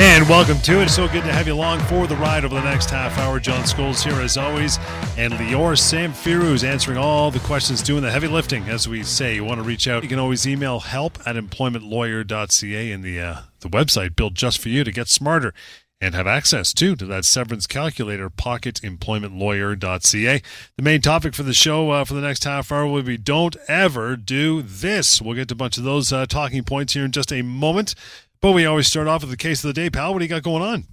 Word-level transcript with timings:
And 0.00 0.28
welcome 0.28 0.60
to 0.60 0.80
it. 0.80 0.90
So 0.90 1.08
good 1.08 1.24
to 1.24 1.32
have 1.32 1.48
you 1.48 1.54
along 1.54 1.80
for 1.80 2.06
the 2.06 2.14
ride 2.14 2.44
over 2.44 2.54
the 2.54 2.62
next 2.62 2.88
half 2.88 3.18
hour. 3.18 3.40
John 3.40 3.64
Scholes 3.64 4.00
here 4.00 4.20
as 4.20 4.36
always, 4.36 4.78
and 5.16 5.32
Lior 5.32 5.74
Samfiru 5.74 6.52
is 6.52 6.62
answering 6.62 6.96
all 6.96 7.32
the 7.32 7.40
questions, 7.40 7.82
doing 7.82 8.02
the 8.02 8.10
heavy 8.12 8.28
lifting, 8.28 8.62
as 8.68 8.86
we 8.86 9.02
say. 9.02 9.34
You 9.34 9.42
want 9.42 9.58
to 9.58 9.64
reach 9.64 9.88
out, 9.88 10.04
you 10.04 10.08
can 10.08 10.20
always 10.20 10.46
email 10.46 10.78
help 10.78 11.18
at 11.26 11.34
employmentlawyer.ca 11.34 12.92
and 12.92 13.02
the, 13.02 13.20
uh, 13.20 13.40
the 13.58 13.68
website 13.68 14.14
built 14.14 14.34
just 14.34 14.60
for 14.60 14.68
you 14.68 14.84
to 14.84 14.92
get 14.92 15.08
smarter 15.08 15.52
and 16.00 16.14
have 16.14 16.28
access 16.28 16.72
too 16.72 16.94
to 16.94 17.04
that 17.06 17.24
severance 17.24 17.66
calculator 17.66 18.30
pocketemploymentlawyer.ca 18.30 20.42
the 20.76 20.82
main 20.82 21.00
topic 21.00 21.34
for 21.34 21.42
the 21.42 21.52
show 21.52 21.90
uh, 21.90 22.04
for 22.04 22.14
the 22.14 22.20
next 22.20 22.44
half 22.44 22.70
hour 22.70 22.86
will 22.86 23.02
be 23.02 23.16
don't 23.16 23.56
ever 23.66 24.14
do 24.14 24.62
this 24.62 25.20
we'll 25.20 25.34
get 25.34 25.48
to 25.48 25.54
a 25.54 25.56
bunch 25.56 25.76
of 25.76 25.82
those 25.82 26.12
uh, 26.12 26.24
talking 26.26 26.62
points 26.62 26.92
here 26.92 27.04
in 27.04 27.10
just 27.10 27.32
a 27.32 27.42
moment 27.42 27.96
but 28.40 28.52
we 28.52 28.66
always 28.66 28.86
start 28.86 29.08
off 29.08 29.22
with 29.22 29.30
the 29.30 29.36
case 29.36 29.64
of 29.64 29.68
the 29.68 29.80
day, 29.80 29.90
pal. 29.90 30.12
What 30.12 30.20
do 30.20 30.24
you 30.24 30.28
got 30.28 30.42
going 30.42 30.62
on? 30.62 30.84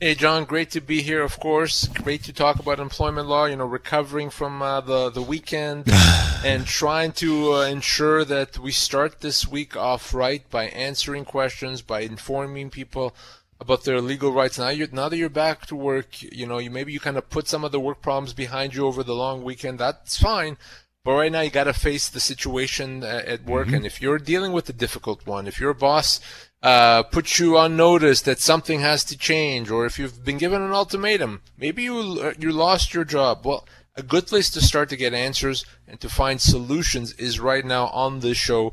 Hey, 0.00 0.14
John. 0.14 0.44
Great 0.44 0.70
to 0.72 0.80
be 0.80 1.02
here. 1.02 1.22
Of 1.22 1.38
course, 1.38 1.86
great 1.86 2.24
to 2.24 2.32
talk 2.32 2.58
about 2.58 2.80
employment 2.80 3.28
law. 3.28 3.44
You 3.44 3.56
know, 3.56 3.64
recovering 3.64 4.28
from 4.28 4.60
uh, 4.60 4.80
the 4.80 5.10
the 5.10 5.22
weekend 5.22 5.88
and 6.44 6.66
trying 6.66 7.12
to 7.12 7.54
uh, 7.54 7.60
ensure 7.62 8.24
that 8.24 8.58
we 8.58 8.72
start 8.72 9.20
this 9.20 9.46
week 9.46 9.76
off 9.76 10.12
right 10.12 10.48
by 10.50 10.64
answering 10.64 11.24
questions, 11.24 11.80
by 11.80 12.00
informing 12.00 12.70
people 12.70 13.14
about 13.60 13.84
their 13.84 14.00
legal 14.00 14.32
rights. 14.32 14.58
Now 14.58 14.70
you 14.70 14.88
now 14.90 15.08
that 15.08 15.16
you're 15.16 15.28
back 15.28 15.66
to 15.66 15.76
work, 15.76 16.20
you 16.20 16.46
know, 16.46 16.58
you 16.58 16.70
maybe 16.70 16.92
you 16.92 17.00
kind 17.00 17.16
of 17.16 17.30
put 17.30 17.48
some 17.48 17.64
of 17.64 17.72
the 17.72 17.80
work 17.80 18.02
problems 18.02 18.32
behind 18.32 18.74
you 18.74 18.86
over 18.86 19.02
the 19.02 19.14
long 19.14 19.44
weekend. 19.44 19.78
That's 19.78 20.18
fine. 20.18 20.58
But 21.04 21.12
right 21.16 21.30
now, 21.30 21.42
you 21.42 21.50
got 21.50 21.64
to 21.64 21.74
face 21.74 22.08
the 22.08 22.20
situation 22.20 23.04
uh, 23.04 23.22
at 23.26 23.44
work, 23.44 23.66
mm-hmm. 23.66 23.76
and 23.76 23.86
if 23.86 24.00
you're 24.00 24.18
dealing 24.18 24.52
with 24.52 24.68
a 24.70 24.72
difficult 24.72 25.26
one, 25.26 25.46
if 25.46 25.60
your 25.60 25.74
boss 25.74 26.18
uh, 26.62 27.02
puts 27.02 27.38
you 27.38 27.58
on 27.58 27.76
notice 27.76 28.22
that 28.22 28.40
something 28.40 28.80
has 28.80 29.04
to 29.04 29.18
change, 29.18 29.70
or 29.70 29.84
if 29.84 29.98
you've 29.98 30.24
been 30.24 30.38
given 30.38 30.62
an 30.62 30.72
ultimatum, 30.72 31.42
maybe 31.58 31.82
you 31.82 32.18
uh, 32.22 32.32
you 32.38 32.50
lost 32.50 32.94
your 32.94 33.04
job. 33.04 33.44
Well, 33.44 33.68
a 33.96 34.02
good 34.02 34.26
place 34.26 34.48
to 34.50 34.62
start 34.62 34.88
to 34.88 34.96
get 34.96 35.12
answers 35.12 35.66
and 35.86 36.00
to 36.00 36.08
find 36.08 36.40
solutions 36.40 37.12
is 37.12 37.38
right 37.38 37.66
now 37.66 37.88
on 37.88 38.20
this 38.20 38.38
show. 38.38 38.72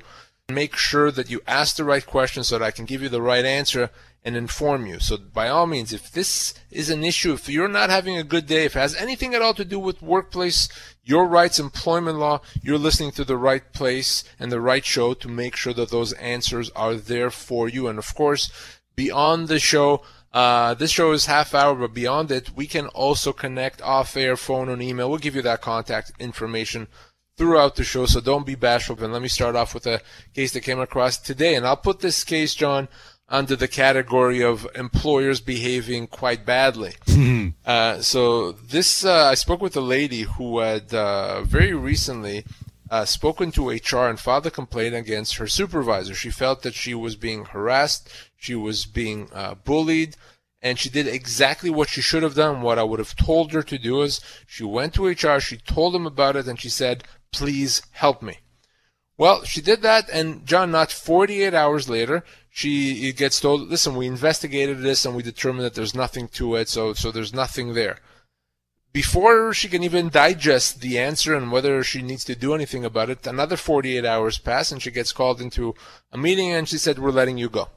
Make 0.50 0.78
sure 0.78 1.12
that 1.12 1.30
you 1.30 1.42
ask 1.48 1.76
the 1.76 1.84
right 1.84 2.06
questions 2.06 2.48
so 2.48 2.58
that 2.58 2.66
I 2.66 2.72
can 2.72 2.86
give 2.86 3.02
you 3.02 3.10
the 3.10 3.22
right 3.22 3.46
answer 3.46 3.90
and 4.24 4.36
inform 4.36 4.86
you. 4.86 5.00
So 5.00 5.18
by 5.18 5.48
all 5.48 5.68
means, 5.68 5.94
if 5.94 6.12
this 6.12 6.54
is 6.70 6.90
an 6.90 7.04
issue, 7.04 7.34
if 7.34 7.50
you're 7.50 7.68
not 7.68 7.90
having 7.90 8.18
a 8.18 8.24
good 8.24 8.46
day, 8.46 8.66
if 8.66 8.76
it 8.76 8.80
has 8.80 8.96
anything 8.96 9.34
at 9.34 9.42
all 9.42 9.54
to 9.56 9.66
do 9.66 9.80
with 9.80 10.02
workplace, 10.02 10.70
your 11.04 11.26
rights, 11.26 11.60
employment 11.60 12.18
law, 12.18 12.42
you're 12.62 12.78
listening 12.78 13.12
to 13.12 13.24
the 13.24 13.38
right 13.38 13.74
place 13.74 14.24
and 14.40 14.52
the 14.52 14.62
right 14.62 14.86
show 14.86 15.14
to 15.16 15.28
make 15.28 15.56
sure 15.56 15.74
that 15.74 15.90
those 15.90 16.14
answers 16.14 16.70
are 16.72 16.96
there 16.96 17.32
for 17.32 17.68
you. 17.68 17.88
And 17.88 17.98
of 17.98 18.14
course, 18.14 18.52
beyond 18.96 19.48
the 19.48 19.60
show, 19.60 20.04
uh, 20.34 20.74
this 20.76 20.92
show 20.92 21.12
is 21.12 21.26
half 21.26 21.54
hour, 21.54 21.76
but 21.76 21.94
beyond 21.94 22.32
it, 22.32 22.56
we 22.56 22.68
can 22.68 22.88
also 22.88 23.34
connect 23.34 23.82
off 23.82 24.16
air, 24.16 24.38
phone, 24.38 24.70
and 24.70 24.82
email. 24.82 25.10
We'll 25.10 25.20
give 25.20 25.36
you 25.36 25.42
that 25.42 25.62
contact 25.62 26.12
information 26.20 26.88
throughout 27.36 27.76
the 27.76 27.84
show, 27.84 28.06
so 28.06 28.22
don't 28.22 28.46
be 28.46 28.56
bashful. 28.56 29.04
And 29.04 29.12
let 29.12 29.22
me 29.22 29.28
start 29.28 29.56
off 29.56 29.74
with 29.74 29.88
a 29.88 30.02
case 30.34 30.54
that 30.54 30.62
came 30.62 30.80
across 30.80 31.18
today. 31.18 31.56
And 31.56 31.66
I'll 31.66 31.78
put 31.78 32.00
this 32.00 32.24
case, 32.24 32.54
John, 32.54 32.88
under 33.32 33.56
the 33.56 33.68
category 33.68 34.44
of 34.44 34.68
employers 34.76 35.40
behaving 35.40 36.06
quite 36.08 36.46
badly. 36.46 36.94
uh, 37.66 38.00
so 38.02 38.52
this, 38.52 39.06
uh, 39.06 39.26
I 39.26 39.36
spoke 39.36 39.62
with 39.62 39.76
a 39.78 39.82
lady 39.82 40.24
who 40.24 40.60
had 40.60 40.94
uh, 40.94 41.42
very 41.42 41.74
recently 41.74 42.46
uh, 42.92 43.06
spoken 43.06 43.52
to 43.54 43.70
HR 43.70 44.10
and 44.10 44.20
filed 44.20 44.46
a 44.46 44.52
complaint 44.52 44.94
against 44.94 45.38
her 45.38 45.48
supervisor. 45.48 46.14
She 46.14 46.30
felt 46.30 46.62
that 46.64 46.74
she 46.74 46.94
was 46.94 47.16
being 47.16 47.46
harassed, 47.46 48.10
she 48.36 48.54
was 48.54 48.86
being 48.86 49.30
uh, 49.34 49.56
bullied, 49.56 50.18
and 50.62 50.78
she 50.78 50.90
did 50.90 51.08
exactly 51.08 51.70
what 51.70 51.88
she 51.88 52.02
should 52.02 52.24
have 52.24 52.36
done. 52.36 52.62
What 52.62 52.78
I 52.78 52.84
would 52.84 53.00
have 53.00 53.16
told 53.16 53.54
her 53.54 53.64
to 53.64 53.78
do 53.78 54.02
is 54.02 54.20
she 54.46 54.66
went 54.66 54.94
to 54.96 55.08
HR, 55.08 55.40
she 55.40 55.56
told 55.56 55.94
them 55.94 56.06
about 56.06 56.36
it, 56.36 56.48
and 56.48 56.60
she 56.60 56.70
said, 56.70 57.06
"Please 57.32 57.82
help 57.92 58.22
me." 58.22 58.40
Well, 59.22 59.44
she 59.44 59.62
did 59.62 59.84
that, 59.84 60.10
and 60.10 60.48
John, 60.48 60.72
not 60.72 60.92
48 60.92 61.54
hours 61.54 61.88
later, 61.88 62.24
she 62.50 63.14
gets 63.14 63.40
told, 63.40 63.70
"Listen, 63.70 63.96
we 63.96 64.08
investigated 64.08 64.80
this 64.80 65.06
and 65.06 65.16
we 65.16 65.22
determined 65.22 65.64
that 65.64 65.76
there's 65.76 65.94
nothing 65.94 66.28
to 66.30 66.56
it, 66.56 66.68
so 66.70 66.94
so 66.94 67.12
there's 67.12 67.32
nothing 67.32 67.76
there." 67.76 67.98
Before 68.92 69.54
she 69.54 69.70
can 69.70 69.84
even 69.84 70.10
digest 70.10 70.82
the 70.82 70.98
answer 70.98 71.36
and 71.36 71.52
whether 71.52 71.84
she 71.84 72.02
needs 72.02 72.24
to 72.26 72.36
do 72.44 72.56
anything 72.56 72.84
about 72.84 73.12
it, 73.12 73.28
another 73.28 73.58
48 73.58 74.06
hours 74.06 74.40
pass, 74.40 74.72
and 74.72 74.82
she 74.82 74.90
gets 74.90 75.12
called 75.12 75.40
into 75.40 75.76
a 76.12 76.18
meeting, 76.18 76.50
and 76.52 76.68
she 76.68 76.80
said, 76.80 76.98
"We're 76.98 77.20
letting 77.20 77.38
you 77.38 77.48
go." 77.48 77.70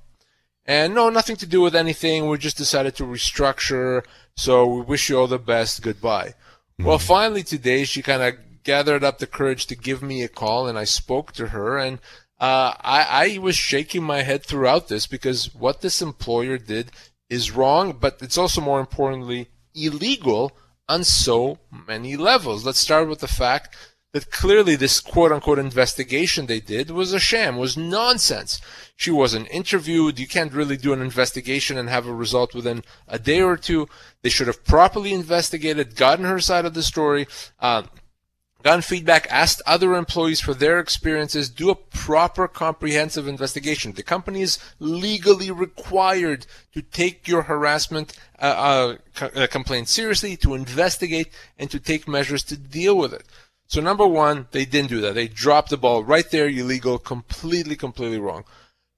And 0.65 0.95
no, 0.95 1.11
nothing 1.11 1.37
to 1.37 1.47
do 1.55 1.61
with 1.61 1.77
anything. 1.77 2.27
We 2.27 2.39
just 2.39 2.57
decided 2.57 2.97
to 2.97 3.05
restructure. 3.05 4.03
So 4.35 4.55
we 4.65 4.81
wish 4.81 5.11
you 5.11 5.19
all 5.19 5.27
the 5.27 5.39
best. 5.55 5.83
Goodbye. 5.83 6.31
Mm-hmm. 6.31 6.85
Well, 6.87 6.99
finally 6.99 7.43
today, 7.43 7.85
she 7.85 8.01
kind 8.01 8.23
of 8.23 8.33
gathered 8.65 9.05
up 9.05 9.19
the 9.19 9.27
courage 9.27 9.67
to 9.67 9.77
give 9.77 10.03
me 10.03 10.23
a 10.23 10.29
call, 10.29 10.67
and 10.67 10.79
I 10.79 10.85
spoke 10.85 11.33
to 11.33 11.49
her, 11.49 11.79
and 11.79 11.99
uh, 12.41 12.75
I, 12.81 13.35
I 13.35 13.39
was 13.39 13.57
shaking 13.57 14.03
my 14.03 14.23
head 14.23 14.45
throughout 14.45 14.89
this 14.89 15.07
because 15.07 15.55
what 15.55 15.81
this 15.81 16.03
employer 16.03 16.59
did 16.59 16.91
is 17.31 17.53
wrong, 17.53 17.97
but 18.01 18.19
it's 18.21 18.39
also 18.39 18.61
more 18.61 18.81
importantly 18.81 19.49
illegal 19.75 20.53
on 20.89 21.05
so 21.05 21.59
many 21.71 22.17
levels. 22.17 22.65
Let's 22.65 22.79
start 22.79 23.09
with 23.09 23.21
the 23.21 23.29
fact 23.29 23.77
that 24.13 24.31
clearly 24.31 24.77
this 24.77 25.01
quote 25.01 25.33
unquote 25.33 25.59
investigation 25.59 26.47
they 26.47 26.61
did 26.61 26.91
was 26.91 27.13
a 27.13 27.19
sham, 27.19 27.57
was 27.57 27.77
nonsense. 27.77 28.61
She 28.95 29.11
wasn't 29.11 29.51
interviewed. 29.51 30.21
You 30.21 30.29
can't 30.29 30.53
really 30.53 30.77
do 30.77 30.93
an 30.93 31.03
investigation 31.03 31.77
and 31.77 31.89
have 31.89 32.07
a 32.07 32.15
result 32.15 32.55
within 32.55 32.85
a 33.09 33.19
day 33.19 33.43
or 33.43 33.57
two. 33.57 33.89
They 34.23 34.29
should 34.29 34.47
have 34.47 34.65
properly 34.65 35.13
investigated, 35.13 35.97
gotten 35.97 36.25
her 36.27 36.39
side 36.39 36.65
of 36.65 36.75
the 36.75 36.83
story, 36.85 37.27
uh, 37.59 37.83
gotten 38.65 38.81
feedback, 38.81 39.27
asked 39.31 39.61
other 39.67 39.95
employees 39.95 40.41
for 40.41 40.55
their 40.55 40.81
experiences, 40.81 41.51
do 41.51 41.69
a 41.69 41.75
proper 41.75 42.49
comprehensive 42.49 43.29
investigation. 43.29 43.93
The 43.93 44.03
company 44.03 44.41
is 44.41 44.59
legally 44.79 45.51
required 45.51 46.47
to 46.73 46.81
take 46.81 47.29
your 47.29 47.43
harassment 47.43 48.19
uh, 48.41 48.97
uh, 49.21 49.25
uh, 49.37 49.47
complaint 49.49 49.89
seriously, 49.89 50.37
to 50.39 50.55
investigate, 50.55 51.29
and 51.59 51.71
to 51.71 51.79
take 51.79 52.09
measures 52.09 52.43
to 52.45 52.57
deal 52.57 52.97
with 52.97 53.13
it. 53.13 53.25
So 53.67 53.83
number 53.83 54.07
one, 54.07 54.49
they 54.51 54.65
didn't 54.65 54.91
do 54.91 55.01
that. 55.03 55.15
They 55.15 55.29
dropped 55.29 55.69
the 55.69 55.77
ball 55.77 56.03
right 56.03 56.29
there, 56.31 56.49
illegal, 56.49 56.99
completely, 56.99 57.77
completely 57.77 58.19
wrong. 58.19 58.45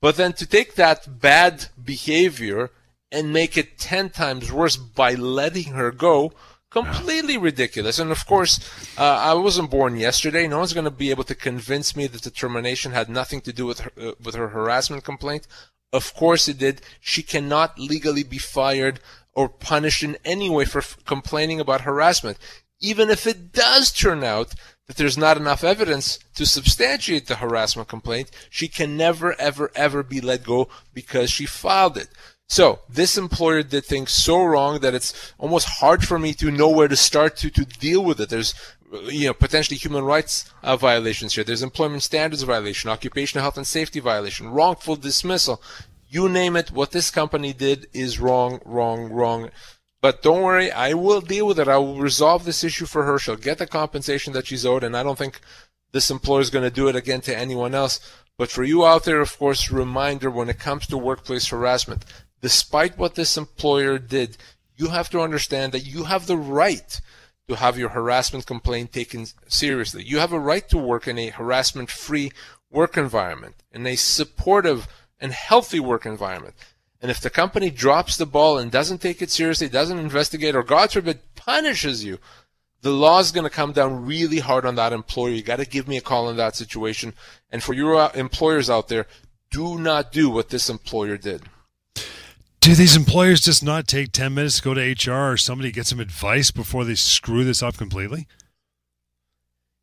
But 0.01 0.17
then 0.17 0.33
to 0.35 0.47
take 0.47 0.77
that 0.77 1.21
bad 1.21 1.67
behavior 1.83 2.71
and 3.11 3.33
make 3.33 3.57
it 3.57 3.79
10 3.79 4.11
times 4.11 4.53
worse 4.53 4.77
by 4.77 5.15
letting 5.15 5.73
her 5.73 5.91
go 5.91 6.33
completely 6.77 7.39
ridiculous. 7.39 7.99
And 7.99 8.11
of 8.11 8.27
course, 8.27 8.55
uh, 8.99 9.03
I 9.03 9.33
wasn't 9.35 9.71
born 9.71 9.97
yesterday. 9.97 10.47
No 10.47 10.59
one's 10.59 10.75
going 10.75 10.85
to 10.85 10.91
be 10.91 11.11
able 11.11 11.25
to 11.25 11.35
convince 11.35 11.97
me 11.97 12.07
that 12.09 12.23
the 12.23 12.31
termination 12.31 12.93
had 12.93 13.09
nothing 13.09 13.41
to 13.43 13.53
do 13.53 13.65
with 13.67 13.81
her, 13.81 13.93
uh, 14.01 14.13
with 14.23 14.35
her 14.35 14.49
harassment 14.49 15.03
complaint. 15.03 15.47
Of 15.93 16.15
course 16.15 16.49
it 16.49 16.59
did. 16.59 16.83
She 17.01 17.23
cannot 17.23 17.79
legally 17.79 18.25
be 18.25 18.39
fired 18.39 19.01
or 19.33 19.49
punished 19.49 20.03
in 20.03 20.19
any 20.25 20.51
way 20.51 20.65
for 20.65 20.79
f- 20.79 20.99
complaining 21.05 21.61
about 21.61 21.83
harassment. 21.83 22.39
Even 22.81 23.09
if 23.09 23.27
it 23.27 23.53
does 23.53 23.91
turn 23.91 24.23
out 24.23 24.53
that 24.87 24.97
there's 24.97 25.17
not 25.17 25.37
enough 25.37 25.65
evidence 25.65 26.19
to 26.35 26.45
substantiate 26.45 27.27
the 27.27 27.37
harassment 27.37 27.89
complaint, 27.89 28.31
she 28.51 28.69
can 28.69 28.97
never, 28.97 29.35
ever, 29.41 29.71
ever 29.75 30.03
be 30.03 30.21
let 30.21 30.45
go 30.45 30.69
because 30.93 31.31
she 31.31 31.47
filed 31.47 31.97
it. 31.97 32.09
So 32.49 32.81
this 32.89 33.19
employer 33.19 33.63
did 33.63 33.85
things 33.85 34.13
so 34.13 34.43
wrong 34.45 34.81
that 34.81 34.95
it's 34.95 35.35
almost 35.39 35.67
hard 35.81 36.05
for 36.05 36.19
me 36.19 36.33
to 36.35 36.51
know 36.51 36.69
where 36.69 36.89
to 36.89 36.97
start 36.97 37.37
to, 37.39 37.51
to 37.51 37.65
deal 37.65 38.05
with 38.05 38.21
it. 38.21 38.29
There's 38.29 38.55
you 39.05 39.27
know 39.27 39.35
potentially 39.35 39.77
human 39.77 40.05
rights 40.05 40.53
uh, 40.63 40.77
violations 40.77 41.35
here. 41.35 41.45
There's 41.45 41.63
employment 41.63 42.03
standards 42.03 42.43
violation, 42.43 42.91
occupational 42.91 43.43
health 43.43 43.57
and 43.57 43.67
safety 43.67 44.01
violation, 44.01 44.49
wrongful 44.49 44.97
dismissal. 44.97 45.61
You 46.09 46.29
name 46.29 46.55
it. 46.55 46.71
What 46.71 46.93
this 46.93 47.11
company 47.11 47.53
did 47.53 47.89
is 47.93 48.21
wrong, 48.21 48.61
wrong, 48.65 49.11
wrong. 49.13 49.51
But 50.01 50.23
don't 50.23 50.43
worry, 50.43 50.71
I 50.71 50.93
will 50.93 51.21
deal 51.21 51.49
with 51.49 51.59
it. 51.59 51.67
I 51.67 51.79
will 51.79 51.99
resolve 51.99 52.45
this 52.45 52.63
issue 52.63 52.87
for 52.87 53.03
her. 53.05 53.19
She'll 53.19 53.37
get 53.37 53.59
the 53.59 53.67
compensation 53.67 54.33
that 54.35 54.47
she's 54.47 54.65
owed, 54.65 54.85
and 54.85 54.97
I 54.97 55.03
don't 55.03 55.19
think 55.19 55.41
this 55.91 56.11
employer 56.11 56.43
is 56.43 56.51
going 56.51 56.65
to 56.65 56.71
do 56.71 56.87
it 56.87 56.95
again 56.95 57.23
to 57.23 57.37
anyone 57.37 57.75
else. 57.75 57.99
But 58.39 58.51
for 58.51 58.63
you 58.63 58.85
out 58.85 59.05
there, 59.05 59.21
of 59.21 59.37
course, 59.37 59.71
reminder 59.71 60.31
when 60.31 60.51
it 60.51 60.59
comes 60.59 60.87
to 60.89 60.99
workplace 60.99 61.49
harassment, 61.49 62.05
despite 62.41 62.99
what 62.99 63.15
this 63.15 63.37
employer 63.37 63.99
did, 63.99 64.37
you 64.77 64.89
have 64.89 65.11
to 65.11 65.21
understand 65.21 65.73
that 65.73 65.87
you 65.87 66.05
have 66.05 66.27
the 66.27 66.37
right 66.37 67.01
to 67.49 67.57
have 67.57 67.79
your 67.79 67.91
harassment 67.91 68.47
complaint 68.47 68.93
taken 68.93 69.27
seriously. 69.47 70.03
You 70.05 70.19
have 70.19 70.33
a 70.33 70.41
right 70.41 70.69
to 70.69 70.79
work 70.79 71.07
in 71.07 71.19
a 71.19 71.31
harassment 71.31 71.91
free 71.91 72.33
work 72.71 72.97
environment, 72.97 73.55
in 73.73 73.87
a 73.87 73.97
supportive 73.97 74.89
and 75.21 75.33
healthy 75.33 75.81
work 75.81 76.05
environment. 76.05 76.55
And 77.01 77.11
if 77.11 77.21
the 77.21 77.31
company 77.31 77.71
drops 77.71 78.17
the 78.17 78.27
ball 78.27 78.59
and 78.59 78.71
doesn't 78.71 79.01
take 79.01 79.23
it 79.23 79.31
seriously, 79.31 79.69
doesn't 79.69 79.99
investigate, 79.99 80.57
or 80.57 80.63
God 80.63 80.91
forbid, 80.91 81.21
punishes 81.35 82.05
you, 82.05 82.19
the 82.83 82.91
law 82.91 83.21
is 83.21 83.33
going 83.33 83.45
to 83.45 83.51
come 83.51 83.73
down 83.73 84.07
really 84.07 84.39
hard 84.39 84.65
on 84.65 84.75
that 84.77 84.93
employer. 84.93 85.31
You 85.31 85.43
got 85.43 85.59
to 85.59 85.67
give 85.67 85.89
me 85.89 85.97
a 85.97 86.03
call 86.03 86.29
in 86.29 86.37
that 86.37 86.57
situation. 86.57 87.15
And 87.51 87.63
for 87.63 87.75
your 87.75 87.97
uh, 87.97 88.13
employers 88.15 88.69
out 88.71 88.89
there, 88.89 89.07
do 89.51 89.79
not 89.79 90.13
do 90.13 90.31
what 90.31 90.49
this 90.49 90.69
employer 90.69 91.17
did. 91.17 91.43
Do 92.61 92.75
these 92.75 92.97
employers 92.97 93.41
just 93.41 93.63
not 93.63 93.87
take 93.87 94.13
10 94.13 94.35
minutes 94.35 94.57
to 94.57 94.63
go 94.63 94.75
to 94.75 94.81
HR 94.81 95.33
or 95.33 95.37
somebody 95.37 95.71
get 95.71 95.87
some 95.87 96.01
advice 96.01 96.51
before 96.51 96.85
they 96.85 96.97
screw 96.97 97.45
this 97.45 97.63
up 97.63 97.77
completely? 97.77 98.27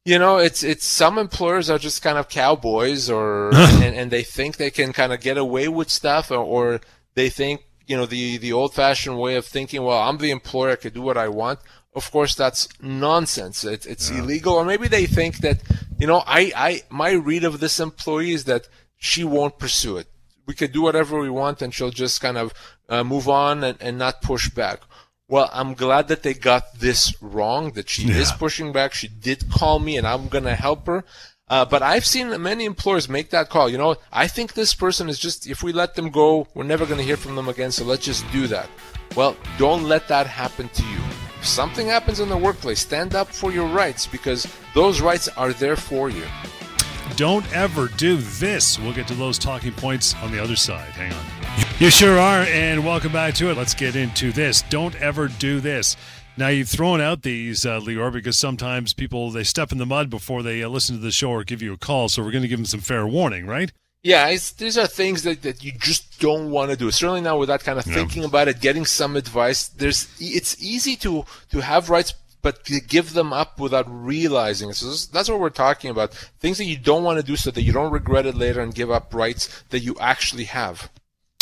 You 0.06 0.20
know, 0.20 0.36
it's 0.36 0.64
it's 0.64 0.86
some 0.86 1.18
employers 1.18 1.70
are 1.70 1.78
just 1.78 2.02
kind 2.02 2.18
of 2.18 2.28
cowboys, 2.28 3.10
or 3.10 3.56
and, 3.56 3.96
and 3.96 4.12
they 4.12 4.24
think 4.24 4.58
they 4.58 4.70
can 4.70 4.92
kind 4.92 5.14
of 5.14 5.22
get 5.22 5.38
away 5.38 5.70
with 5.70 5.90
stuff, 5.90 6.30
or, 6.30 6.40
or 6.40 6.82
they 7.14 7.30
think 7.30 7.62
you 7.88 7.96
know 7.96 8.06
the 8.06 8.38
the 8.38 8.52
old 8.52 8.74
fashioned 8.74 9.18
way 9.18 9.36
of 9.36 9.46
thinking. 9.46 9.82
Well, 9.82 9.98
I'm 9.98 10.18
the 10.18 10.32
employer; 10.32 10.72
I 10.72 10.76
can 10.76 10.92
do 10.92 11.02
what 11.02 11.18
I 11.18 11.30
want. 11.30 11.60
Of 11.96 12.12
course, 12.12 12.36
that's 12.36 12.68
nonsense. 12.82 13.64
It, 13.64 13.86
it's 13.86 14.12
yeah. 14.12 14.20
illegal, 14.20 14.56
or 14.56 14.66
maybe 14.66 14.90
they 14.90 15.06
think 15.06 15.38
that 15.38 15.62
you 15.98 16.08
know. 16.08 16.22
I 16.28 16.52
I 16.54 16.82
my 16.90 17.12
read 17.12 17.46
of 17.46 17.62
this 17.62 17.80
employee 17.80 18.34
is 18.34 18.44
that 18.44 18.68
she 18.98 19.24
won't 19.24 19.58
pursue 19.58 19.96
it. 19.98 20.08
We 20.46 20.54
could 20.54 20.72
do 20.72 20.82
whatever 20.82 21.20
we 21.20 21.30
want, 21.30 21.62
and 21.62 21.74
she'll 21.74 21.90
just 21.90 22.22
kind 22.22 22.38
of 22.38 22.54
uh, 22.90 23.04
move 23.04 23.30
on 23.30 23.64
and, 23.64 23.78
and 23.82 23.98
not 23.98 24.22
push 24.22 24.50
back. 24.50 24.82
Well, 25.28 25.50
I'm 25.54 25.74
glad 25.74 26.10
that 26.10 26.24
they 26.24 26.34
got 26.34 26.80
this 26.80 27.16
wrong, 27.22 27.72
that 27.72 27.90
she 27.90 28.04
yeah. 28.04 28.18
is 28.18 28.32
pushing 28.32 28.74
back. 28.74 28.94
She 28.94 29.08
did 29.08 29.50
call 29.50 29.80
me, 29.80 29.98
and 29.98 30.06
I'm 30.06 30.28
going 30.28 30.44
to 30.44 30.56
help 30.56 30.86
her. 30.88 31.04
Uh, 31.48 31.66
but 31.66 31.82
I've 31.82 32.06
seen 32.06 32.42
many 32.42 32.66
employers 32.66 33.08
make 33.08 33.30
that 33.30 33.50
call. 33.50 33.70
You 33.70 33.78
know, 33.78 33.96
I 34.12 34.28
think 34.28 34.54
this 34.54 34.74
person 34.74 35.10
is 35.10 35.20
just, 35.20 35.48
if 35.48 35.64
we 35.64 35.72
let 35.72 35.96
them 35.96 36.10
go, 36.10 36.48
we're 36.54 36.64
never 36.64 36.86
going 36.86 36.98
to 36.98 37.06
hear 37.06 37.18
from 37.18 37.36
them 37.36 37.48
again, 37.48 37.72
so 37.72 37.84
let's 37.86 38.06
just 38.06 38.30
do 38.32 38.48
that. 38.48 38.70
Well, 39.16 39.36
don't 39.58 39.84
let 39.84 40.08
that 40.08 40.28
happen 40.28 40.70
to 40.70 40.84
you. 40.84 41.00
If 41.40 41.48
something 41.48 41.88
happens 41.88 42.20
in 42.20 42.30
the 42.30 42.38
workplace, 42.38 42.80
stand 42.80 43.16
up 43.16 43.28
for 43.28 43.52
your 43.52 43.68
rights 43.68 44.08
because 44.08 44.48
those 44.74 45.02
rights 45.02 45.28
are 45.30 45.54
there 45.54 45.76
for 45.76 46.10
you. 46.10 46.24
Don't 47.16 47.46
ever 47.56 47.90
do 47.90 48.18
this. 48.18 48.80
We'll 48.80 48.94
get 48.94 49.08
to 49.08 49.14
those 49.14 49.38
talking 49.38 49.72
points 49.72 50.16
on 50.16 50.32
the 50.32 50.42
other 50.42 50.56
side. 50.56 50.90
Hang 50.94 51.14
on. 51.14 51.24
You 51.80 51.92
sure 51.92 52.18
are, 52.18 52.42
and 52.44 52.84
welcome 52.84 53.12
back 53.12 53.36
to 53.36 53.52
it. 53.52 53.58
Let's 53.58 53.76
get 53.76 53.96
into 53.96 54.32
this. 54.32 54.64
Don't 54.64 54.96
ever 54.96 55.28
do 55.28 55.60
this. 55.60 55.96
Now 56.38 56.48
you've 56.48 56.70
thrown 56.70 57.02
out 57.02 57.22
these, 57.22 57.66
uh, 57.66 57.80
Lior, 57.80 58.12
because 58.12 58.40
sometimes 58.40 58.96
people 58.96 59.30
they 59.30 59.44
step 59.44 59.72
in 59.72 59.78
the 59.78 59.86
mud 59.86 60.10
before 60.10 60.42
they 60.42 60.64
uh, 60.64 60.70
listen 60.70 60.96
to 60.96 61.02
the 61.02 61.12
show 61.12 61.30
or 61.30 61.44
give 61.44 61.62
you 61.62 61.74
a 61.74 61.78
call. 61.78 62.10
So 62.10 62.24
we're 62.24 62.32
going 62.32 62.42
to 62.42 62.48
give 62.48 62.58
them 62.58 62.66
some 62.66 62.80
fair 62.80 63.06
warning, 63.06 63.46
right? 63.46 63.72
Yeah, 64.02 64.28
these 64.58 64.78
are 64.78 64.88
things 64.88 65.24
that, 65.24 65.44
that 65.44 65.64
you 65.64 65.72
just 65.80 66.20
don't 66.20 66.50
want 66.50 66.72
to 66.72 66.78
do. 66.78 66.92
Certainly 66.92 67.22
now 67.22 67.38
without 67.38 67.64
kind 67.64 67.80
of 67.80 67.86
thinking 67.86 68.26
about 68.26 68.50
it, 68.50 68.60
getting 68.60 68.86
some 68.86 69.16
advice. 69.16 69.70
There's 69.70 70.10
it's 70.20 70.62
easy 70.62 70.98
to 70.98 71.24
to 71.52 71.60
have 71.62 71.90
rights, 71.90 72.14
but 72.44 72.66
to 72.66 72.80
give 72.80 73.14
them 73.14 73.34
up 73.34 73.60
without 73.60 73.86
realizing. 73.90 74.70
It. 74.70 74.76
So 74.76 75.12
that's 75.12 75.30
what 75.30 75.40
we're 75.40 75.50
talking 75.50 75.90
about. 75.90 76.14
Things 76.40 76.60
that 76.60 76.66
you 76.66 76.78
don't 76.78 77.04
want 77.04 77.20
to 77.20 77.26
do 77.26 77.36
so 77.36 77.50
that 77.50 77.64
you 77.64 77.72
don't 77.72 77.92
regret 77.92 78.28
it 78.28 78.36
later 78.36 78.62
and 78.62 78.76
give 78.76 78.92
up 78.92 79.14
rights 79.14 79.64
that 79.70 79.80
you 79.80 79.96
actually 80.00 80.44
have. 80.44 80.92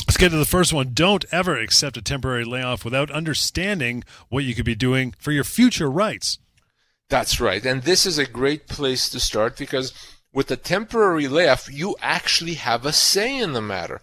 Let's 0.08 0.18
get 0.18 0.30
to 0.30 0.38
the 0.38 0.46
first 0.46 0.72
one. 0.72 0.92
Don't 0.94 1.26
ever 1.32 1.58
accept 1.58 1.98
a 1.98 2.02
temporary 2.02 2.46
layoff 2.46 2.86
without 2.86 3.12
understanding 3.12 4.04
what 4.30 4.44
you 4.44 4.56
could 4.56 4.66
be 4.66 4.76
doing 4.76 5.14
for 5.18 5.32
your 5.32 5.44
future 5.44 5.90
rights. 5.90 6.38
That's 7.10 7.42
right. 7.42 7.66
And 7.66 7.84
this 7.84 8.06
is 8.06 8.18
a 8.18 8.26
great 8.26 8.68
place 8.68 9.10
to 9.10 9.20
start 9.20 9.58
because 9.58 9.94
with 10.32 10.50
a 10.52 10.56
temporary 10.56 11.28
layoff, 11.28 11.72
you 11.72 11.96
actually 12.02 12.54
have 12.54 12.86
a 12.86 12.94
say 12.94 13.38
in 13.38 13.54
the 13.54 13.62
matter. 13.62 14.02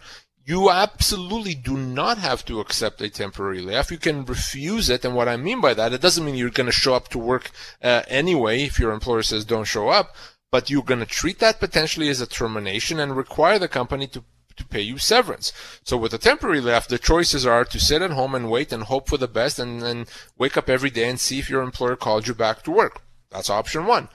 You 0.49 0.71
absolutely 0.71 1.53
do 1.53 1.77
not 1.77 2.17
have 2.17 2.43
to 2.45 2.59
accept 2.59 3.03
a 3.03 3.09
temporary 3.11 3.61
layoff. 3.61 3.91
You 3.91 3.99
can 3.99 4.25
refuse 4.25 4.89
it. 4.89 5.05
And 5.05 5.13
what 5.13 5.27
I 5.27 5.37
mean 5.37 5.61
by 5.61 5.75
that, 5.75 5.93
it 5.93 6.01
doesn't 6.01 6.25
mean 6.25 6.33
you're 6.33 6.49
going 6.49 6.65
to 6.65 6.71
show 6.71 6.95
up 6.95 7.09
to 7.09 7.19
work 7.19 7.51
uh, 7.83 8.01
anyway 8.07 8.63
if 8.63 8.79
your 8.79 8.91
employer 8.91 9.21
says 9.21 9.45
don't 9.45 9.65
show 9.65 9.89
up, 9.89 10.15
but 10.49 10.67
you're 10.67 10.81
going 10.81 11.01
to 11.01 11.05
treat 11.05 11.37
that 11.37 11.59
potentially 11.59 12.09
as 12.09 12.19
a 12.19 12.25
termination 12.25 12.99
and 12.99 13.15
require 13.15 13.59
the 13.59 13.67
company 13.67 14.07
to 14.07 14.23
to 14.55 14.65
pay 14.65 14.81
you 14.81 14.97
severance. 14.97 15.53
So 15.83 15.97
with 15.97 16.15
a 16.15 16.17
temporary 16.17 16.61
layoff, 16.61 16.87
the 16.87 16.97
choices 16.97 17.45
are 17.45 17.63
to 17.63 17.79
sit 17.79 18.01
at 18.01 18.09
home 18.09 18.33
and 18.33 18.49
wait 18.49 18.73
and 18.73 18.83
hope 18.83 19.07
for 19.07 19.17
the 19.17 19.27
best 19.27 19.59
and 19.59 19.83
then 19.83 20.07
wake 20.35 20.57
up 20.57 20.67
every 20.67 20.89
day 20.89 21.07
and 21.07 21.19
see 21.19 21.37
if 21.37 21.47
your 21.47 21.61
employer 21.61 21.95
called 21.95 22.27
you 22.27 22.33
back 22.33 22.63
to 22.63 22.71
work. 22.71 23.03
That's 23.29 23.51
option 23.51 23.85
one. 23.85 24.09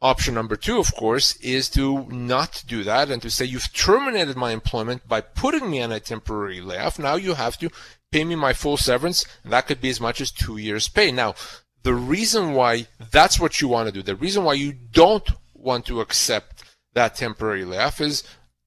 Option 0.00 0.34
number 0.34 0.54
two, 0.54 0.78
of 0.78 0.94
course, 0.94 1.34
is 1.36 1.68
to 1.70 2.04
not 2.04 2.62
do 2.68 2.84
that 2.84 3.10
and 3.10 3.20
to 3.20 3.30
say 3.30 3.44
you've 3.44 3.72
terminated 3.72 4.36
my 4.36 4.52
employment 4.52 5.08
by 5.08 5.20
putting 5.20 5.68
me 5.68 5.82
on 5.82 5.90
a 5.90 5.98
temporary 5.98 6.60
layoff. 6.60 7.00
Now 7.00 7.16
you 7.16 7.34
have 7.34 7.58
to 7.58 7.70
pay 8.12 8.24
me 8.24 8.36
my 8.36 8.52
full 8.52 8.76
severance, 8.76 9.26
and 9.42 9.52
that 9.52 9.66
could 9.66 9.80
be 9.80 9.90
as 9.90 10.00
much 10.00 10.20
as 10.20 10.30
two 10.30 10.56
years' 10.56 10.88
pay. 10.88 11.10
Now, 11.10 11.34
the 11.82 11.94
reason 11.94 12.54
why 12.54 12.86
that's 13.10 13.40
what 13.40 13.60
you 13.60 13.66
want 13.66 13.88
to 13.88 13.92
do, 13.92 14.02
the 14.02 14.14
reason 14.14 14.44
why 14.44 14.54
you 14.54 14.72
don't 14.72 15.28
want 15.52 15.86
to 15.86 16.00
accept 16.00 16.62
that 16.94 17.16
temporary 17.16 17.64
layoff 17.64 18.00
is 18.00 18.22